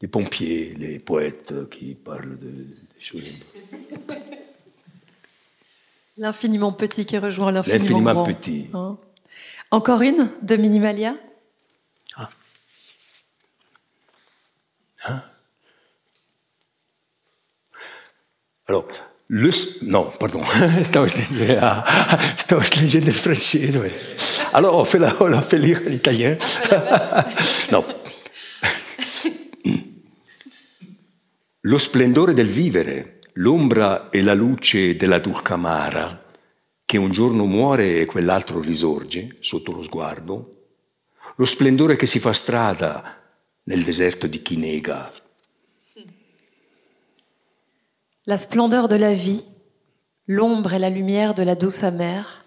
[0.00, 3.30] des pompiers, les poètes qui parlent de, des choses.
[6.18, 8.22] L'infiniment petit qui rejoint l'infiniment grand.
[8.22, 8.68] L'infiniment petit.
[8.72, 8.96] Hein.
[9.70, 11.14] Encore une de Minimalia?
[12.16, 12.30] Ah.
[15.06, 15.22] Hein?
[18.66, 18.86] Alors,
[19.28, 19.50] le...
[19.82, 20.42] Non, pardon.
[20.84, 21.06] Stavo
[22.80, 23.78] leggendo il francese.
[24.52, 26.36] Alors, on fait, la, on fait lire l'italien.
[27.72, 27.84] non.
[31.66, 36.24] Lo splendore del vivere, l'ombra e la luce della Dulcamara,
[36.84, 40.68] che un giorno muore e quell'altro risorge sotto lo sguardo,
[41.34, 43.20] lo splendore che si fa strada
[43.64, 45.12] nel deserto di chi nega.
[48.22, 49.42] La splendeur de la vie,
[50.26, 52.44] l'ombre et la lumière de la douce amère,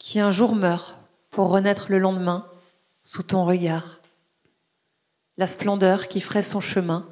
[0.00, 0.96] qui un jour meurt
[1.30, 2.44] pour renaître le lendemain
[3.02, 4.00] sous ton regard.
[5.36, 7.06] La splendeur qui ferait son chemin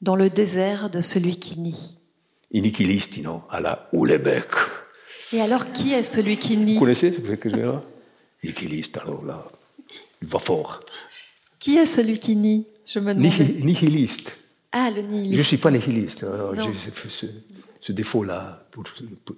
[0.00, 1.98] dans le désert de celui qui nie.
[2.52, 4.50] I non à la Houellebecq.
[5.32, 6.74] Et alors, qui est celui qui nie?
[6.74, 7.82] Vous connaissez ce que je veux dire
[8.42, 9.46] Nihiliste, alors là,
[10.22, 10.80] il va fort.
[11.58, 12.66] Qui est celui qui nie?
[12.86, 13.32] Je me demande.
[13.62, 14.36] Nihiliste.
[14.72, 15.34] Ah, le nihiliste.
[15.34, 16.26] Je ne suis pas nihiliste.
[17.08, 17.26] ce,
[17.80, 18.66] ce défaut-là,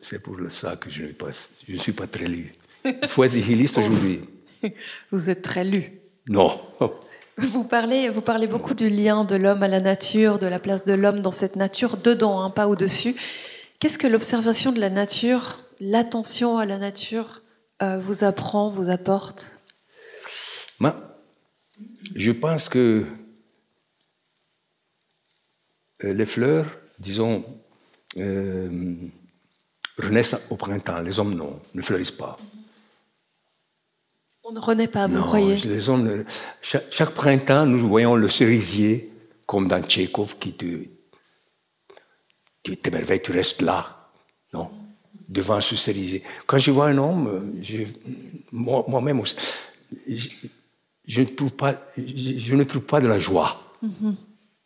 [0.00, 2.54] c'est pour ça que je ne suis pas très lu.
[2.84, 4.20] Il faut être nihiliste aujourd'hui.
[5.10, 6.00] Vous êtes très lu.
[6.28, 6.60] Non.
[7.38, 10.84] Vous parlez, vous parlez beaucoup du lien de l'homme à la nature, de la place
[10.84, 13.16] de l'homme dans cette nature, dedans, hein, pas au-dessus.
[13.78, 17.42] Qu'est-ce que l'observation de la nature, l'attention à la nature
[17.82, 19.58] euh, vous apprend, vous apporte?
[22.14, 23.06] Je pense que
[26.04, 26.66] euh, les fleurs,
[26.98, 27.44] disons,
[28.18, 28.94] euh,
[29.98, 32.38] renaissent au printemps, les hommes non, ne fleurissent pas.
[34.44, 36.24] On ne renaît pas, vous croyez les hommes,
[36.60, 39.12] chaque, printemps, nous voyons le cerisier,
[39.46, 40.66] comme dans Tchékov, qui te.
[42.64, 44.08] Tu t'émerveilles, tu restes là,
[44.52, 44.68] non
[45.28, 46.24] Devant ce cerisier.
[46.46, 47.54] Quand je vois un homme,
[48.50, 49.22] moi-même,
[50.08, 50.28] je,
[51.06, 53.76] je, ne trouve pas, je, ne trouve pas de la joie.
[53.84, 54.14] Mm-hmm.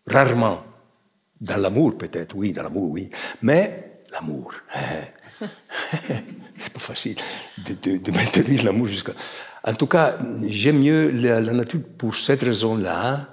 [0.06, 0.64] Rarement.
[1.38, 3.10] Dans l'amour, peut-être, oui, dans l'amour, oui.
[3.42, 4.54] Mais l'amour.
[4.74, 5.46] Hein.
[6.58, 7.16] c'est pas facile
[7.58, 9.12] de, de maintenir l'amour jusqu'à.
[9.66, 13.28] En tout cas, j'aime mieux la, nature pour cette raison-là.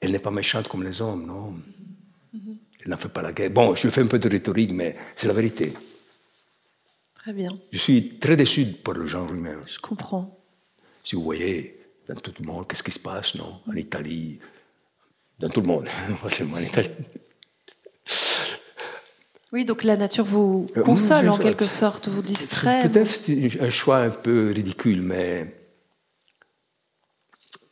[0.00, 1.54] Elle n'est pas méchante comme les hommes, non?
[2.82, 3.50] Elle n'en fait pas la guerre.
[3.50, 5.74] Bon, je fais un peu de rhétorique, mais c'est la vérité.
[7.14, 7.50] Très bien.
[7.70, 9.60] Je suis très déçu par le genre humain.
[9.66, 10.42] Je comprends.
[11.04, 13.60] Si vous voyez, dans tout le monde, qu'est-ce qui se passe, non?
[13.68, 14.38] En Italie,
[15.38, 15.88] dans tout le monde,
[16.54, 16.88] en Italie.
[19.52, 22.88] Oui, donc la nature vous euh, console en quelque sorte, vous distrait.
[22.88, 25.54] Peut-être c'est un choix un peu ridicule, mais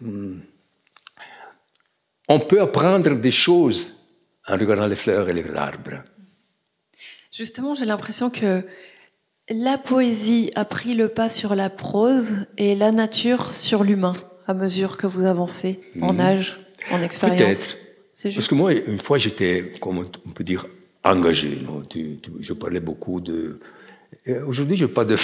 [0.01, 0.41] hmm,
[2.29, 3.95] on peut apprendre des choses
[4.49, 6.03] en regardant les fleurs et les arbres.
[7.33, 8.65] Justement, j'ai l'impression que
[9.49, 14.15] la poésie a pris le pas sur la prose et la nature sur l'humain
[14.49, 16.21] à mesure que vous avancez en hmm.
[16.21, 16.59] âge,
[16.91, 17.79] en expérience.
[18.19, 18.35] Peut-être.
[18.35, 20.67] Parce que moi, une fois, j'étais, comment on peut dire,
[21.05, 21.61] engagé.
[21.63, 21.83] Non
[22.41, 23.61] je parlais beaucoup de.
[24.47, 25.17] Aujourd'hui, je pas de.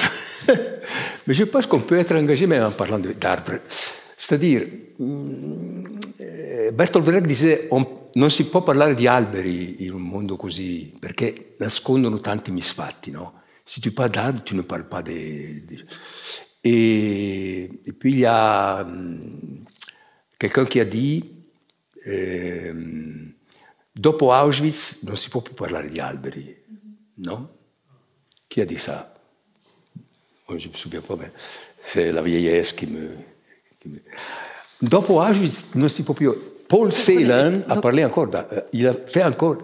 [1.27, 3.61] mais je pense qu'on peut être engagé même en parlant d'arbres.
[4.17, 4.63] C'est-à-dire,
[4.99, 5.85] mm,
[6.73, 7.85] Bertolt Brecht disait on,
[8.15, 13.11] non si può parlare di alberi in un mondo così perché nascondono tanti misfatti.
[13.11, 13.43] No?
[13.65, 15.65] Si tu parles d'arbres, tu ne parles pas des.
[15.67, 15.85] des...
[16.63, 19.65] Et, puis il y a mm,
[20.39, 21.31] quelqu'un qui a dit.
[22.07, 23.34] Euh,
[23.97, 26.53] Dopo Auschwitz non si può più parlare di alberi,
[27.15, 27.49] no?
[28.49, 29.15] Chi ha dit ça
[30.49, 31.31] Je ne me souviens pas, mais
[31.81, 33.17] c'est la vieillesse qui me,
[33.79, 34.03] qui me...
[34.81, 36.35] Dopo Auschwitz non si può più...
[36.67, 39.59] Paul Celan a parlé encore, euh, il a fait encore,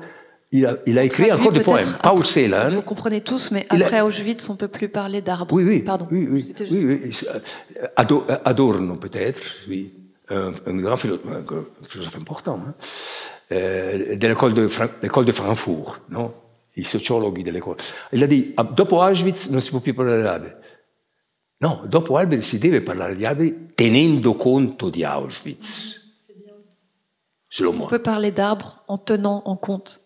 [0.52, 1.98] il a, il a écrit encore des poèmes.
[2.00, 2.70] Paul Celan.
[2.70, 5.52] Vous comprenez tous, mais après Auschwitz, on ne peut plus parler d'arbres.
[5.52, 5.80] Oui, oui.
[5.80, 6.06] Pardon.
[6.08, 7.26] Oui, oui, oui, oui.
[8.44, 9.92] Adorno, peut-être, oui.
[10.28, 12.74] Un, un, grand philosophe, un philosophe important, hein.
[13.50, 14.68] Euh, de l'école de,
[15.02, 16.40] l'école de Francfort, no?
[16.74, 17.84] i sociologhi dell'economia.
[18.08, 20.56] E la di, dopo Auschwitz non si può più parlare di alberi.
[21.58, 25.98] No, dopo alberi si deve parlare di alberi tenendo conto di Auschwitz.
[27.48, 27.86] Selon moi.
[27.86, 30.00] On peut parler d'arbres en tenant en compte.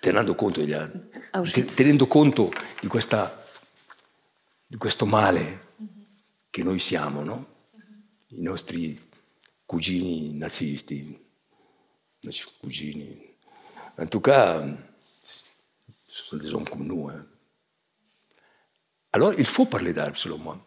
[0.00, 1.08] Tenendo conto degli alberi.
[1.30, 1.74] Auschwitz.
[1.74, 3.42] Tenendo conto di, questa,
[4.66, 5.70] di questo male
[6.50, 7.46] che noi siamo, no?
[8.28, 9.00] I nostri
[9.64, 11.21] cugini nazisti,
[12.62, 13.16] cugini.
[13.98, 14.62] In tout cas,
[16.08, 17.08] ce sont des hommes comme nous.
[17.08, 17.24] Hein.
[19.12, 20.58] Alors, il faut parler d'arbres, selon moi.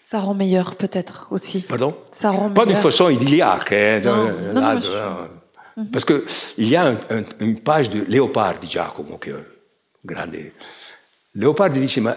[0.00, 1.60] Ça rend meilleur, peut-être, aussi.
[1.60, 1.96] Pardon?
[2.10, 3.72] Ça rend Pas d'une façon idylliaque.
[3.72, 5.84] Hein, non, non, non, je...
[5.92, 9.34] Parce qu'il y a un, un, une page de Léopard di Giacomo, qui est
[10.04, 10.36] grande.
[11.34, 12.16] Léopard dit mais,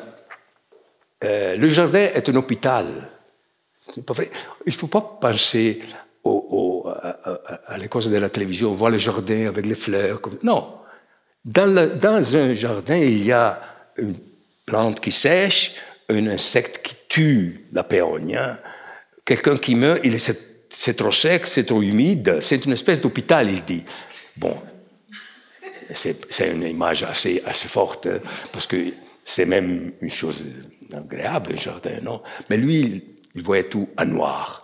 [1.24, 3.10] euh, le jardin est un hôpital.
[4.06, 4.32] Pas vrai.
[4.66, 5.82] Il ne faut pas penser
[6.24, 7.18] au, à,
[7.68, 10.22] à, les causes de la télévision, on voit le jardin avec les fleurs.
[10.42, 10.78] Non,
[11.44, 13.62] dans, dans, un jardin, il y a
[13.98, 14.16] une
[14.66, 15.76] plante qui sèche,
[16.10, 18.60] un insecte qui tue la péonia,
[19.26, 23.50] quelqu'un qui meurt, il est, c'est trop sec, c'est trop humide, c'est une espèce d'hôpital,
[23.50, 23.84] il dit.
[24.38, 24.58] Bon,
[25.94, 28.20] c'est une image assez, assez forte, hein,
[28.52, 30.48] parce que c'est même une chose
[30.94, 32.22] agréable, un jardin, non?
[32.50, 33.04] Mais lui,
[33.36, 34.63] il voyait tout en noir,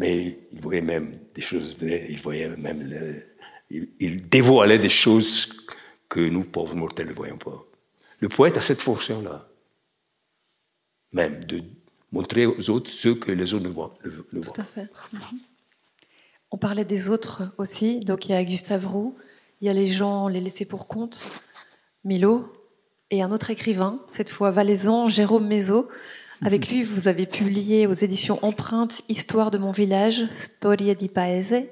[0.00, 2.80] mais il voyait même des choses vraies, il voyait même...
[2.82, 3.22] Le,
[3.68, 5.34] il, il dévoilait des choses
[6.08, 7.62] que nous, pauvres mortels, ne voyons pas.
[8.18, 9.46] Le poète a cette fonction-là,
[11.12, 11.62] même de
[12.12, 13.94] montrer aux autres ce que les autres ne voient.
[14.32, 14.90] Ne, Tout à fait.
[16.50, 19.14] On parlait des autres aussi, donc il y a Gustave Roux,
[19.60, 21.20] il y a les gens, les laissés pour compte,
[22.04, 22.50] Milo,
[23.10, 25.90] et un autre écrivain, cette fois valaisan, Jérôme Mézot.
[26.42, 31.64] Avec lui, vous avez publié aux éditions Empreinte Histoire de mon village, Storia di Paese,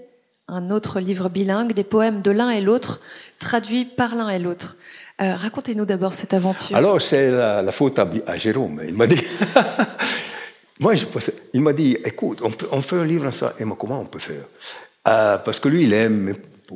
[0.47, 3.01] un autre livre bilingue, des poèmes de l'un et l'autre,
[3.39, 4.77] traduits par l'un et l'autre.
[5.23, 6.77] Euh, Racontez-nous d'abord cette aventure.
[6.77, 8.83] Alors, c'est la, faute à, Jérôme.
[8.87, 9.23] Il m'a dit.
[10.81, 10.93] moi,
[11.55, 13.55] il m'a dit écoute, on, fait un livre ça.
[13.59, 14.45] Et moi, comment on peut faire?
[15.09, 16.35] Euh, Parce que lui, il aime mes,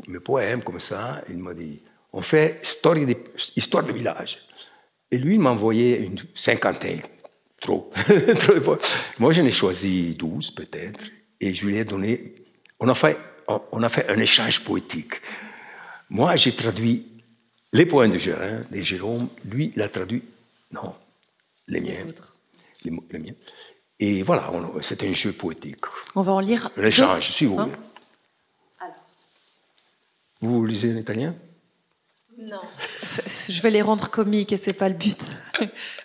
[0.09, 1.21] mes, poèmes comme ça.
[1.29, 1.83] Il m'a dit
[2.15, 3.17] on fait histoire de,
[3.55, 4.39] histoire de village.
[5.11, 7.03] Et lui, il m'a envoyé une cinquantaine.
[7.63, 7.91] Trop.
[9.19, 11.05] moi, j'en ai choisi douze, peut-être.
[11.41, 12.35] Et je lui ai donné.
[12.79, 13.19] On a fait
[13.73, 15.15] on a fait un échange poétique.
[16.11, 17.07] Moi, j'ai traduit
[17.73, 19.29] les poèmes de Gérin, de Jérôme.
[19.45, 20.23] Lui, il a traduit,
[20.73, 20.95] non,
[21.69, 22.07] les miens.
[22.85, 23.35] Les, les miens.
[23.99, 25.85] Et voilà, c'est un jeu poétique.
[26.15, 26.71] On va en lire.
[26.77, 27.77] Un échange, si vous hein voulez.
[28.81, 28.95] Alors.
[30.41, 31.35] Vous lisez l'italien
[32.39, 32.61] Non,
[33.49, 35.21] je vais les rendre comiques et c'est pas le but.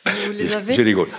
[0.05, 0.75] Vous les avez?
[0.75, 1.09] Je rigole.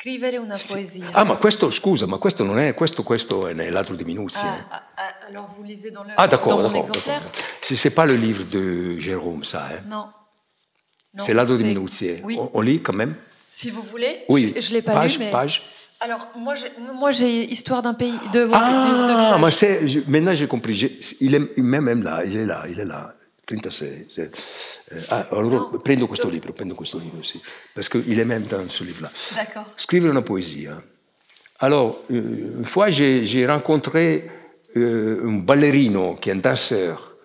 [0.00, 1.10] Scrivere una poesia.
[1.12, 4.40] Ah, ma questo, scusa, ma questo non è, questo, questo è nell'altro di Minuzzi.
[4.42, 7.20] Ah, ah, ah, alors vous lisez dans, le, ah, d'accord, dans d'accord, exemplaire?
[7.60, 9.66] C'est pas le livre de Jérôme, ça.
[9.66, 9.82] Hein?
[9.86, 10.10] Non.
[11.12, 12.22] non c'est l'Aldo di Minuzzi.
[12.24, 12.38] Oui.
[12.40, 13.14] On, on, lit quand même?
[13.50, 14.24] Si vous voulez.
[14.30, 14.54] Oui.
[14.56, 15.30] Je, je l'ai pas page, lu, mais...
[15.30, 15.64] Page.
[16.00, 19.86] Alors, moi, j'ai, moi, j'ai Histoire d'un pays, de, ah, de, de, de ma c'est,
[19.86, 20.72] je, maintenant j'ai compris.
[20.72, 23.12] J'ai, il est même, même là, il est là, il est là.
[23.50, 24.18] 36.
[24.18, 24.30] Eh,
[25.08, 27.40] ah, allora no, prendo questo libro, prendo questo libro, sì,
[27.72, 29.10] parce qu'il est même dans ce livre-là.
[29.34, 29.66] D'accord.
[29.76, 30.82] Scrivere una poesia.
[31.58, 34.30] Alors, euh, une fois, j'ai, rencontré
[34.76, 37.16] euh, un ballerino qui est un danseur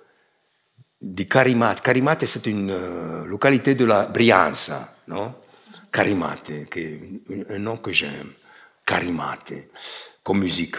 [0.99, 1.81] di Carimate.
[1.81, 5.35] Carimate, c'est une euh, localité de la Brianza, non
[5.91, 8.33] Carimate, qui est un, un nom que j'aime.
[8.85, 9.53] Carimate,
[10.23, 10.77] comme musique.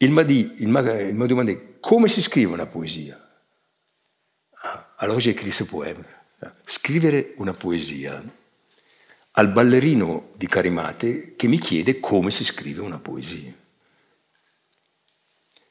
[0.00, 3.29] Il m'a dit, il m'a, il m'a demandé come si scrive una poesia.
[4.96, 6.04] Allora j'ai écrit ce poème.
[6.64, 8.22] Scrivere una poesia
[9.32, 13.52] al ballerino di Carimate che mi chiede come si scrive una poesia.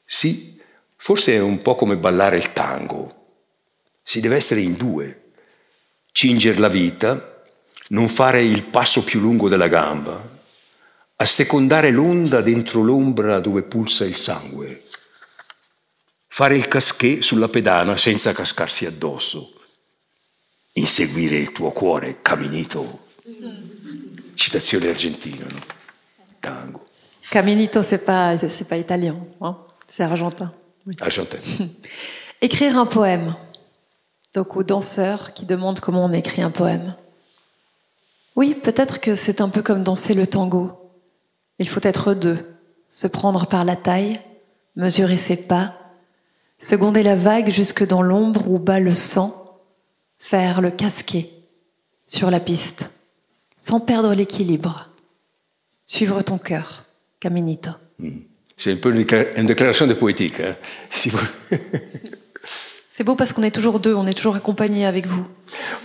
[0.04, 0.60] Sì,
[0.96, 3.18] forse è un po' come ballare il tango.
[4.02, 5.30] Si deve essere in due.
[6.12, 7.44] Cinger la vita,
[7.88, 10.20] non fare il passo più lungo della gamba,
[11.16, 14.82] assecondare l'onda dentro l'ombra dove pulsa il sangue
[16.32, 19.52] fare il casquet sulla pedana senza cascarsi addosso,
[20.74, 23.08] inseguire il tuo cuore caminito.
[24.34, 25.58] Citazione argentina, no?
[26.38, 26.86] tango.
[27.30, 29.56] Caminito, c'est pas, c'est pas italien, hein?
[29.86, 30.52] c'est argentin.
[30.86, 30.94] Oui.
[31.00, 31.38] Argentin.
[32.40, 33.34] Écrire un poème.
[34.32, 36.94] Donc aux danseurs qui demandent comment on écrit un poème.
[38.36, 40.72] Oui, peut-être que c'est un peu comme danser le tango.
[41.58, 42.46] Il faut être deux,
[42.88, 44.20] se prendre par la taille,
[44.76, 45.79] mesurer ses pas,
[46.60, 49.58] Seconder la vague jusque dans l'ombre où bat le sang,
[50.18, 51.30] faire le casquet
[52.06, 52.90] sur la piste,
[53.56, 54.90] sans perdre l'équilibre.
[55.86, 56.84] Suivre ton cœur,
[57.18, 57.70] Caminito.
[57.98, 58.18] Hmm.
[58.58, 60.38] C'est un peu une déclaration de poétique.
[60.40, 60.54] Hein,
[62.90, 65.26] C'est beau parce qu'on est toujours deux, on est toujours accompagnés avec vous.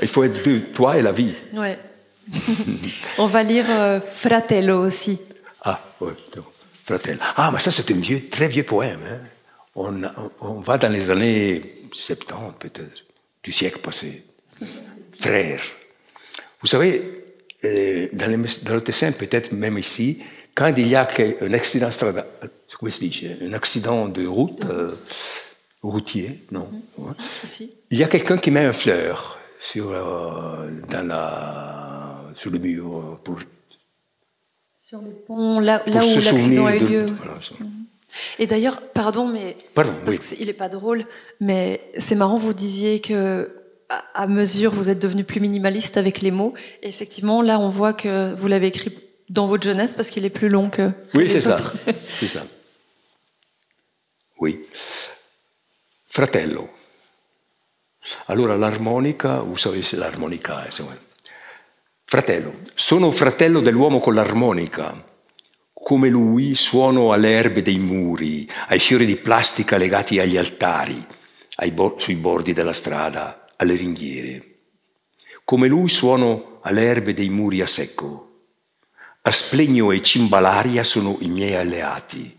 [0.01, 1.35] Il faut être deux, toi et la vie.
[1.53, 1.79] Ouais.
[3.17, 5.19] on va lire euh, Fratello aussi.
[5.63, 6.11] Ah, oui,
[6.85, 7.19] Fratello.
[7.37, 8.99] Ah, mais ça, c'est un vieux, très vieux poème.
[9.09, 9.19] Hein.
[9.75, 10.01] On,
[10.39, 13.03] on, va dans les années 70, peut-être,
[13.43, 14.23] du siècle passé.
[15.13, 15.61] Frère.
[16.61, 17.25] Vous savez,
[17.63, 20.23] euh, dans, dans le Tessin, peut-être même ici,
[20.53, 21.07] quand il y a
[21.41, 24.91] un accident, un accident de route, euh,
[25.83, 26.69] routier, non?
[27.91, 33.19] Il y a quelqu'un qui met une fleur sur, euh, dans la, sur le mur
[33.23, 33.39] pour,
[34.77, 37.05] sur le pont, là, où l'accident a eu lieu.
[37.05, 37.84] Mhm.
[38.39, 41.05] Et d'ailleurs, pardon, mais pardon, parce qu'il n'est pas drôle,
[41.39, 43.51] mais c'est marrant, vous disiez que
[44.13, 46.53] à mesure vous êtes devenu plus minimaliste avec les mots.
[46.81, 48.97] Et effectivement, là, on voit que vous l'avez écrit
[49.29, 51.57] dans votre jeunesse parce qu'il est plus long que, oui, c'est ça.
[52.07, 52.45] c'est ça.
[54.39, 54.65] Oui.
[56.07, 56.69] Fratello.
[58.27, 60.95] Allora l'armonica, vous savez c'est l'armonica, insomma.
[62.05, 64.93] Fratello, sono fratello dell'uomo con l'armonica.
[65.85, 71.05] Come lui suono alle erbe dei muri, ai fiori di plastica legati agli altari,
[71.73, 74.61] bo- sui bordi della strada, alle ringhiere.
[75.43, 78.47] Come lui suono alle erbe dei muri a secco.
[79.21, 82.35] Asplegno e cimbalaria sono i miei alleati.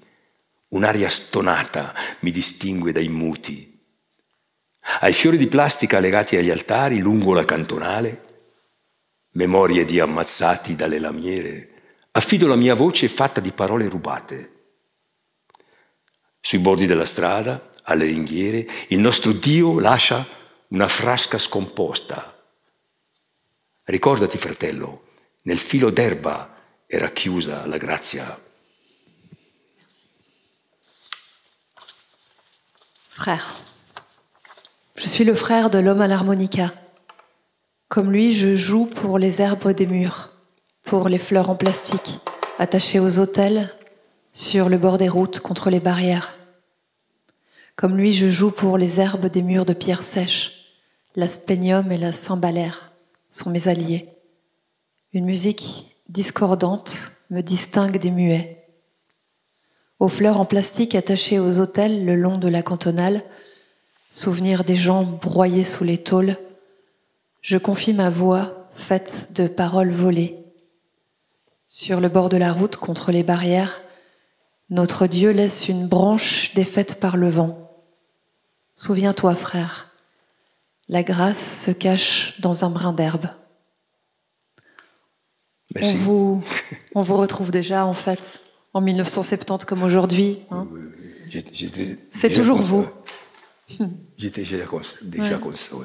[0.70, 3.80] Un'aria stonata mi distingue dai muti.
[5.02, 8.22] Ai fiori di plastica legati agli altari lungo la cantonale,
[9.34, 11.74] memorie di ammazzati dalle lamiere,
[12.16, 14.52] affido la mia voce fatta di parole rubate.
[16.40, 20.26] Sui bordi della strada, alle ringhiere, il nostro Dio lascia
[20.68, 22.34] una frasca scomposta.
[23.84, 25.08] Ricordati, fratello,
[25.42, 26.54] nel filo d'erba
[26.86, 28.40] era chiusa la grazia.
[33.08, 33.64] Frère.
[34.94, 36.72] Je suis le frère de l'homme à l'harmonica.
[37.88, 40.35] Comme lui, je joue pour les herbes des murs,
[40.86, 42.20] pour les fleurs en plastique,
[42.58, 43.74] attachées aux autels,
[44.32, 46.38] sur le bord des routes, contre les barrières.
[47.74, 50.76] Comme lui, je joue pour les herbes des murs de pierre sèche.
[51.16, 52.92] L'aspénium et la cymbalaire
[53.30, 54.08] sont mes alliés.
[55.12, 58.64] Une musique discordante me distingue des muets.
[59.98, 63.24] Aux fleurs en plastique attachées aux autels le long de la cantonale,
[64.12, 66.36] souvenir des gens broyés sous les tôles,
[67.42, 70.45] je confie ma voix faite de paroles volées.
[71.78, 73.82] Sur le bord de la route, contre les barrières,
[74.70, 77.70] notre Dieu laisse une branche défaite par le vent.
[78.76, 79.92] Souviens-toi, frère,
[80.88, 83.26] la grâce se cache dans un brin d'herbe.
[85.78, 86.44] On vous,
[86.94, 88.40] on vous retrouve déjà, en fait,
[88.72, 90.38] en 1970 comme aujourd'hui.
[90.50, 90.66] Hein.
[92.10, 92.86] C'est toujours vous.
[94.16, 94.64] J'étais déjà
[95.36, 95.76] comme ça.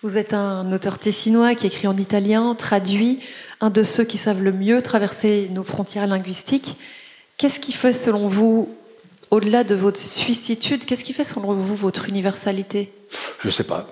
[0.00, 3.18] Vous êtes un auteur tessinois qui écrit en italien, traduit,
[3.60, 6.76] un de ceux qui savent le mieux traverser nos frontières linguistiques.
[7.36, 8.72] Qu'est-ce qui fait, selon vous,
[9.32, 12.92] au-delà de votre suicitude, qu'est-ce qui fait, selon vous, votre universalité?
[13.40, 13.88] Je ne sais pas.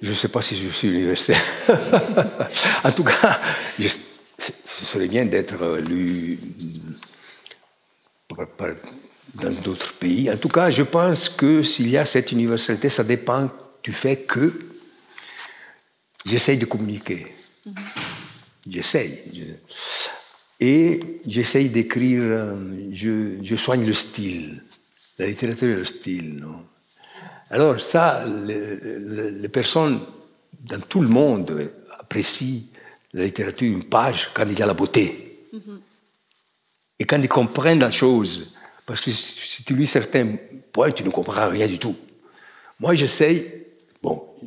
[0.00, 1.36] Je ne sais pas si je suis universel.
[2.84, 3.38] en tout cas,
[3.78, 6.40] ce serait bien d'être lu
[8.56, 8.68] par,
[9.34, 10.30] dans d'autres pays.
[10.30, 13.50] En tout cas, je pense que s'il y a cette universalité, ça dépend
[13.82, 14.69] du fait que
[16.26, 17.26] j'essaye de communiquer.
[17.66, 17.72] Mm-hmm.
[18.68, 19.56] J'essaye.
[20.60, 22.22] Et j'essaye d'écrire,
[22.92, 24.62] je, je, soigne le style.
[25.18, 26.36] La littérature est le style.
[26.36, 26.66] Non?
[27.50, 30.00] Alors ça, les, personnes
[30.60, 32.62] dans tout le monde apprécient
[33.12, 35.48] la littérature, une page, quand il y a la beauté.
[36.98, 38.52] Et quand ils comprennent la chose,
[38.86, 40.36] parce que si tu lis certains
[40.72, 41.96] points, tu ne comprends rien du tout.
[42.78, 43.46] Moi, j'essaye,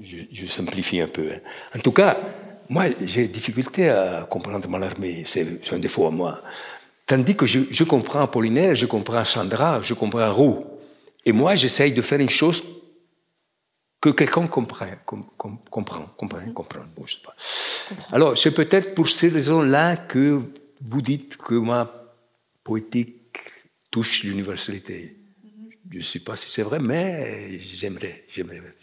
[0.01, 1.29] je, simplifie un peu.
[1.31, 1.39] Hein.
[1.75, 2.17] En tout cas,
[2.69, 6.41] moi, j'ai difficulté à comprendre Mallarmé, c'est un défaut à moi.
[7.05, 10.65] Tandis que je, comprends Apollinaire, je comprends Sandra, je comprends Roux.
[11.25, 12.63] Et moi, j'essaye de faire une chose
[14.01, 16.81] que quelqu'un comprend, comprend, comprend, comprend.
[16.95, 17.35] Bon, je sais pas.
[18.11, 20.41] Alors, c'est peut-être pour ces raisons-là que
[20.81, 21.89] vous dites que ma
[22.63, 23.39] poétique
[23.91, 25.17] touche l'universalité.
[25.91, 28.25] Je ne sais pas si c'est vrai, mais j'aimerais.
[28.33, 28.73] j'aimerais.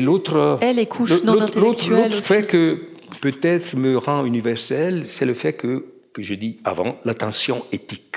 [0.00, 2.88] L'autre, Elle est couche non intellectuelle L'autre fait que
[3.20, 8.16] peut-être me rend universel, c'est le fait que, que je dis avant, l'attention éthique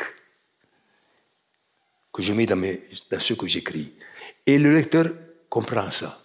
[2.14, 3.94] que je mets dans, mes, dans ce que j'écris.
[4.46, 5.08] Et le lecteur
[5.48, 6.22] comprend ça.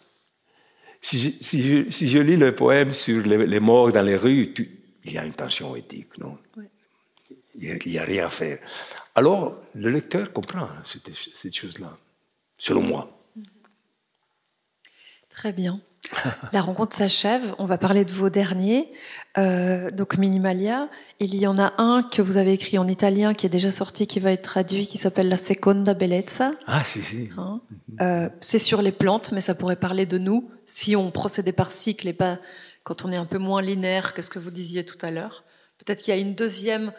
[1.01, 4.55] Si je, si je, lis le poème sur les, morts dans les rues,
[5.05, 6.39] il y a une tension éthique, non?
[7.57, 8.59] Il n'y a, rien à faire.
[9.14, 11.97] Alors, le lecteur comprend cette, cette chose-là,
[12.59, 13.23] selon moi.
[15.35, 15.80] Très bien.
[16.53, 17.55] La rencontre s'achève.
[17.59, 18.89] On va parler de vos derniers.
[19.37, 20.89] Euh, donc Minimalia.
[21.18, 24.07] Il y en a un que vous avez écrit en italien qui est déjà sorti,
[24.07, 26.53] qui va être traduit, qui s'appelle La Seconda Bellezza.
[26.66, 27.30] Ah si si.
[27.37, 27.61] Hein
[28.01, 31.72] euh, c'est sur les plantes, mais ça pourrait parler de nous si on procédait par
[31.72, 32.39] cycle et pas
[32.85, 35.45] quand on est un peu moins linéaire que ce que vous disiez tout à l'heure.
[35.78, 36.93] Peut-être qu'il y a une deuxième,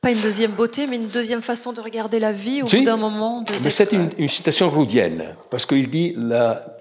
[0.00, 2.96] pas une deuxième beauté, mais une deuxième façon de regarder la vie au bout d'un
[2.96, 3.44] moment.
[3.62, 6.78] mais c'est une, une, citation roudienne parce qu'il dit la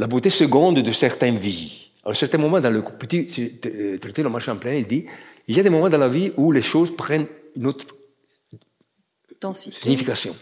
[0.00, 1.90] la beauté seconde de certaines vies.
[2.04, 3.26] À un certain moment, dans le petit
[4.00, 5.04] traité de marche en plein, il dit
[5.46, 7.84] il y a des moments dans la vie où les choses prennent une autre
[9.52, 10.34] signification.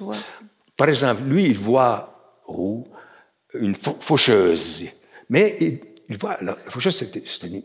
[0.77, 2.87] Par exemple, lui, il voit roux,
[3.55, 4.87] une faucheuse,
[5.29, 5.57] mais
[6.09, 7.61] il, voit la faucheuse, c'est un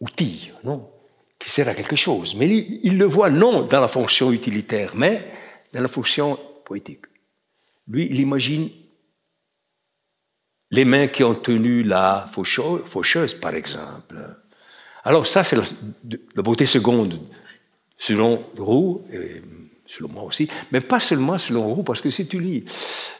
[0.00, 0.90] outil, non,
[1.38, 2.34] qui sert à quelque chose.
[2.34, 5.26] Mais il, il le voit non dans la fonction utilitaire, mais
[5.72, 7.06] dans la fonction poétique.
[7.86, 8.68] Lui, il imagine
[10.70, 14.16] les mains qui ont tenu la faucheuse, par exemple.
[15.04, 17.18] Alors ça, c'est la, beauté seconde,
[17.96, 19.42] selon Roux, et
[19.86, 22.64] selon moi aussi, mais pas seulement selon Roux, parce que si tu lis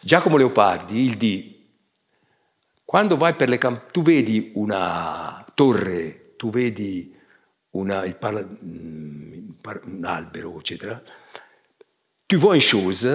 [0.05, 1.57] Giacomo Leopardi, il dit,
[2.85, 7.13] quando vai per le camp, tu vedi una torre, tu vedi
[7.75, 7.91] mm,
[9.87, 11.01] un albero, eccetera,
[12.27, 13.09] tu vois une chose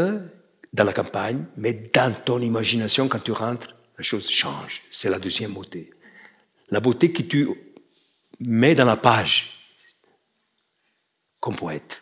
[0.71, 4.81] dans la campagne, mais dans ton imagination, quand tu rentres, la chose change.
[4.91, 5.93] C'est la deuxième beauté.
[6.69, 7.49] La beauté que tu
[8.39, 9.51] mets dans la page
[11.39, 12.01] comme poète.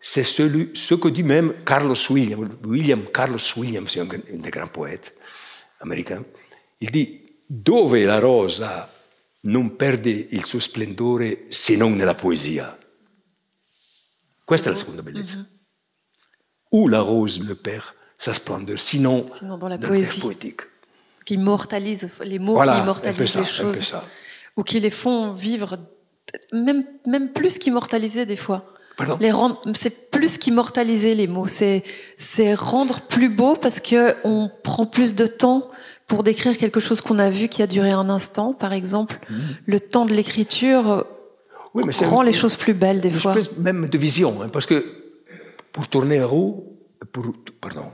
[0.00, 2.48] C'est ce que dit même Carlos Williams.
[2.64, 5.14] William, Carlos Williams, c'est un, des grands poètes
[5.80, 6.24] américains.
[6.80, 8.92] Il dit Dove la rosa
[9.44, 12.76] non perde il suo splendore se non nella poesia?
[14.44, 15.36] Questa è la seconda bellezza.
[15.36, 15.56] Mm-hmm.
[16.70, 20.62] Où la rose ne perd sa splendeur, sinon, sinon dans la poésie poétique
[21.28, 23.94] qui immortalisent les mots, qui immortalisent les choses,
[24.56, 25.76] ou qui les font vivre,
[26.54, 28.64] même, même plus qu'immortaliser des fois.
[29.20, 29.30] Les
[29.74, 31.84] c'est plus qu'immortaliser les mots, c'est,
[32.16, 35.68] c'est rendre plus beau parce que on prend plus de temps
[36.06, 39.20] pour décrire quelque chose qu'on a vu qui a duré un instant, par exemple.
[39.28, 39.36] Mmh.
[39.66, 41.04] Le temps de l'écriture
[41.74, 43.34] oui, mais rend les choses plus belles des fois.
[43.58, 44.82] Même de vision, hein, parce que
[45.72, 46.78] pour tourner à roue,
[47.12, 47.26] pour,
[47.60, 47.90] pardon,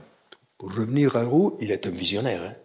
[0.57, 2.41] pour revenir à roue, il est un visionnaire.
[2.41, 2.55] Hein.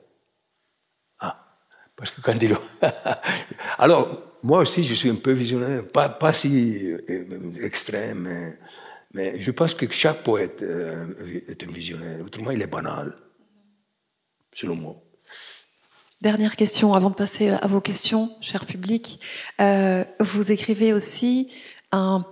[2.00, 2.56] Parce que quand il...
[3.78, 8.56] Alors, moi aussi, je suis un peu visionnaire, pas, pas si euh, extrême,
[9.12, 11.08] mais, je pense que chaque poète euh,
[11.46, 12.24] est un visionnaire.
[12.24, 13.14] Autrement, il est banal,
[14.54, 14.96] selon moi.
[16.22, 19.20] Dernière question, avant de passer à vos questions, cher public.
[19.60, 21.48] Euh, vous écrivez aussi
[21.92, 22.24] un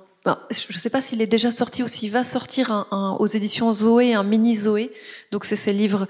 [0.51, 2.87] je ne sais pas s'il est déjà sorti ou s'il va sortir
[3.19, 4.93] aux éditions Zoé, un mini Zoé.
[5.33, 6.07] Donc c'est ces livres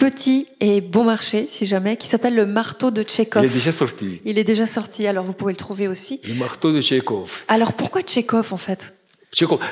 [0.00, 3.44] petit et bon marché, si jamais, qui s'appelle Le marteau de Tchékov.
[3.44, 4.20] Il est déjà sorti.
[4.24, 6.20] Il est déjà sorti, alors vous pouvez le trouver aussi.
[6.26, 7.44] Le marteau de Tchékov.
[7.48, 8.94] Alors pourquoi Tchékov en fait?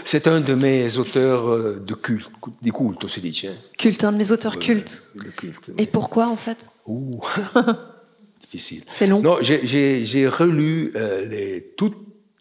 [0.05, 2.31] C'est un de mes auteurs euh, de culte,
[2.63, 3.43] du culte, on se dit.
[3.47, 3.55] Hein.
[3.77, 5.03] Culte, un de mes auteurs cultes.
[5.37, 5.73] culte.
[5.79, 6.69] Et pourquoi en fait?
[6.87, 7.21] Ouh.
[8.41, 8.85] Difficile.
[8.89, 9.21] C'est long.
[9.21, 11.95] Non, j'ai relu euh, les, tous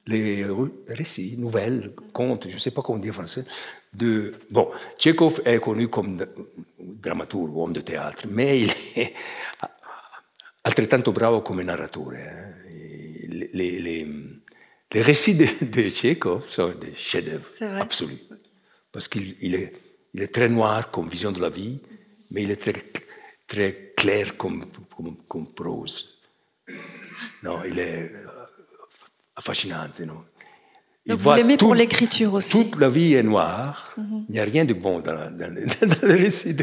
[0.06, 0.46] les
[0.88, 3.46] récits, nouvelles, contes, je ne sais pas comment dire en français,
[3.98, 4.34] de...
[4.50, 6.26] Bon, Tchékov est connu comme
[6.80, 9.14] dramaturgo, homme de théâtre, mais il est
[10.64, 12.14] altrettanto bravo come narratore.
[12.14, 12.68] Eh.
[13.54, 14.08] Les, les,
[14.91, 17.48] les, récits de, de Tchékov sont des chefs-d'œuvre
[17.82, 18.22] absolus.
[18.91, 19.74] Parce qu'il il est,
[20.14, 21.80] il est très noir comme vision de la vie,
[22.32, 22.84] mais il est très,
[23.48, 26.20] très clair comme, comme, comme prose.
[27.43, 28.12] Non, il est
[29.39, 29.88] fascinant.
[30.06, 30.24] Non?
[31.08, 33.93] Donc vous l'aimez pour l'écriture aussi Toute la vie est noire.
[33.97, 34.26] Mhm.
[34.30, 36.55] Il n'y a rien de bon dans, dans, le récit.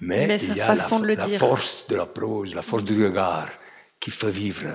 [0.00, 3.48] Mais, il y a la, de la force de la prose, la force du regard
[3.98, 4.66] qui fait vivre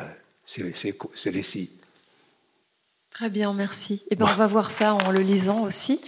[0.43, 1.79] ces, ces, récits.
[3.11, 4.01] Très bien, merci.
[4.05, 6.01] Et eh ben, On va voir ça en le lisant aussi.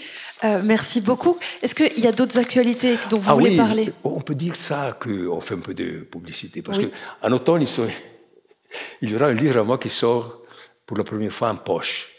[0.44, 1.38] Euh, merci beaucoup.
[1.62, 3.94] Est-ce qu'il y a d'autres actualités dont vous ah voulez parler?
[4.04, 6.64] On peut dire ça, qu'on fait un peu de publicité.
[6.64, 7.70] Parce qu'en automne, il,
[9.04, 10.42] il y aura un livre à moi qui sort
[10.88, 12.13] pour la première fois en poche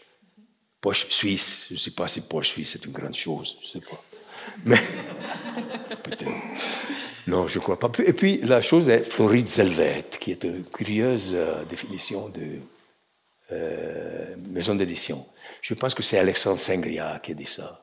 [0.85, 1.67] poche suisse.
[1.69, 4.01] Je ne sais pas si poche suisse c'est une grande chose, je ne sais pas.
[4.67, 4.81] Mais.
[7.27, 7.91] Non, je ne crois pas.
[8.05, 12.47] Et puis la chose est Floride Zelvet, qui est une curieuse euh, définition de
[13.51, 15.25] euh, maison d'édition.
[15.63, 17.83] Je pense que c'est Alexandre Sengria qui a dit ça.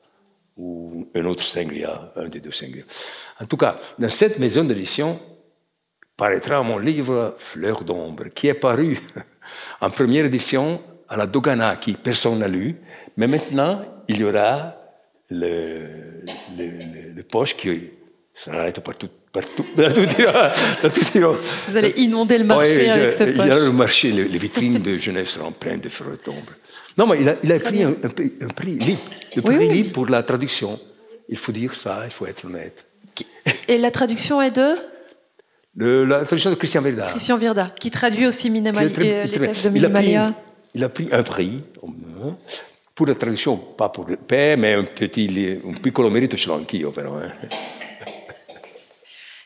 [0.58, 2.84] ou un autre Sangria, un des deux Sangria.
[3.40, 5.20] En tout cas, dans cette maison d'édition
[6.16, 9.00] paraîtra mon livre Fleur d'ombre, qui est paru
[9.82, 10.80] en première édition
[11.12, 12.78] à la Dogana, qui personne n'a lu,
[13.18, 14.76] mais maintenant il y aura
[15.30, 16.24] le,
[16.58, 17.92] le, le poche qui
[18.34, 19.66] s'arrête partout partout,
[21.68, 23.46] Vous allez inonder le marché avec cette poche.
[23.46, 26.54] Il y a le marché, les, vitrines de Genève seront pleines de fleurs d'ombre.
[26.98, 29.00] Non, mais il a, il a pris un, un, prix libre,
[29.36, 30.80] le prix libre pour la traduction.
[31.30, 32.86] Il faut dire ça, il faut être honnête.
[33.68, 34.76] Et la traduction est de?
[35.78, 37.06] Le, La traduction de Christian Verda.
[37.06, 40.34] Christian Verda, qui traduit aussi Minimal, les textes de Minimalia.
[40.74, 41.64] Il a pris un prix
[42.96, 46.50] pour la traduction, pas pour le paix, mais un petit, un piccolo merito ce
[46.92, 47.16] però.
[47.16, 47.34] Hein.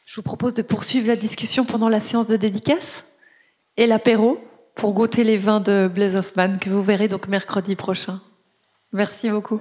[0.06, 3.06] Je vous propose de poursuivre la discussion pendant la séance de dédicace
[3.78, 4.40] et l'apéro
[4.76, 8.22] pour goûter les vins de Blaise Hoffman que vous verrez donc mercredi prochain.
[8.94, 9.60] Merci beaucoup.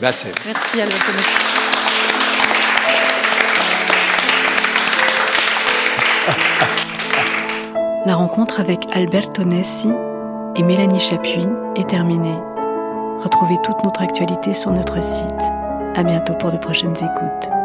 [0.00, 0.28] Merci.
[0.46, 0.86] Merci à
[8.06, 9.88] La rencontre avec Alberto Nessi
[10.56, 11.46] et Mélanie Chapuis
[11.76, 12.38] est terminée.
[13.22, 15.30] Retrouvez toute notre actualité sur notre site.
[15.94, 17.61] À bientôt pour de prochaines écoutes.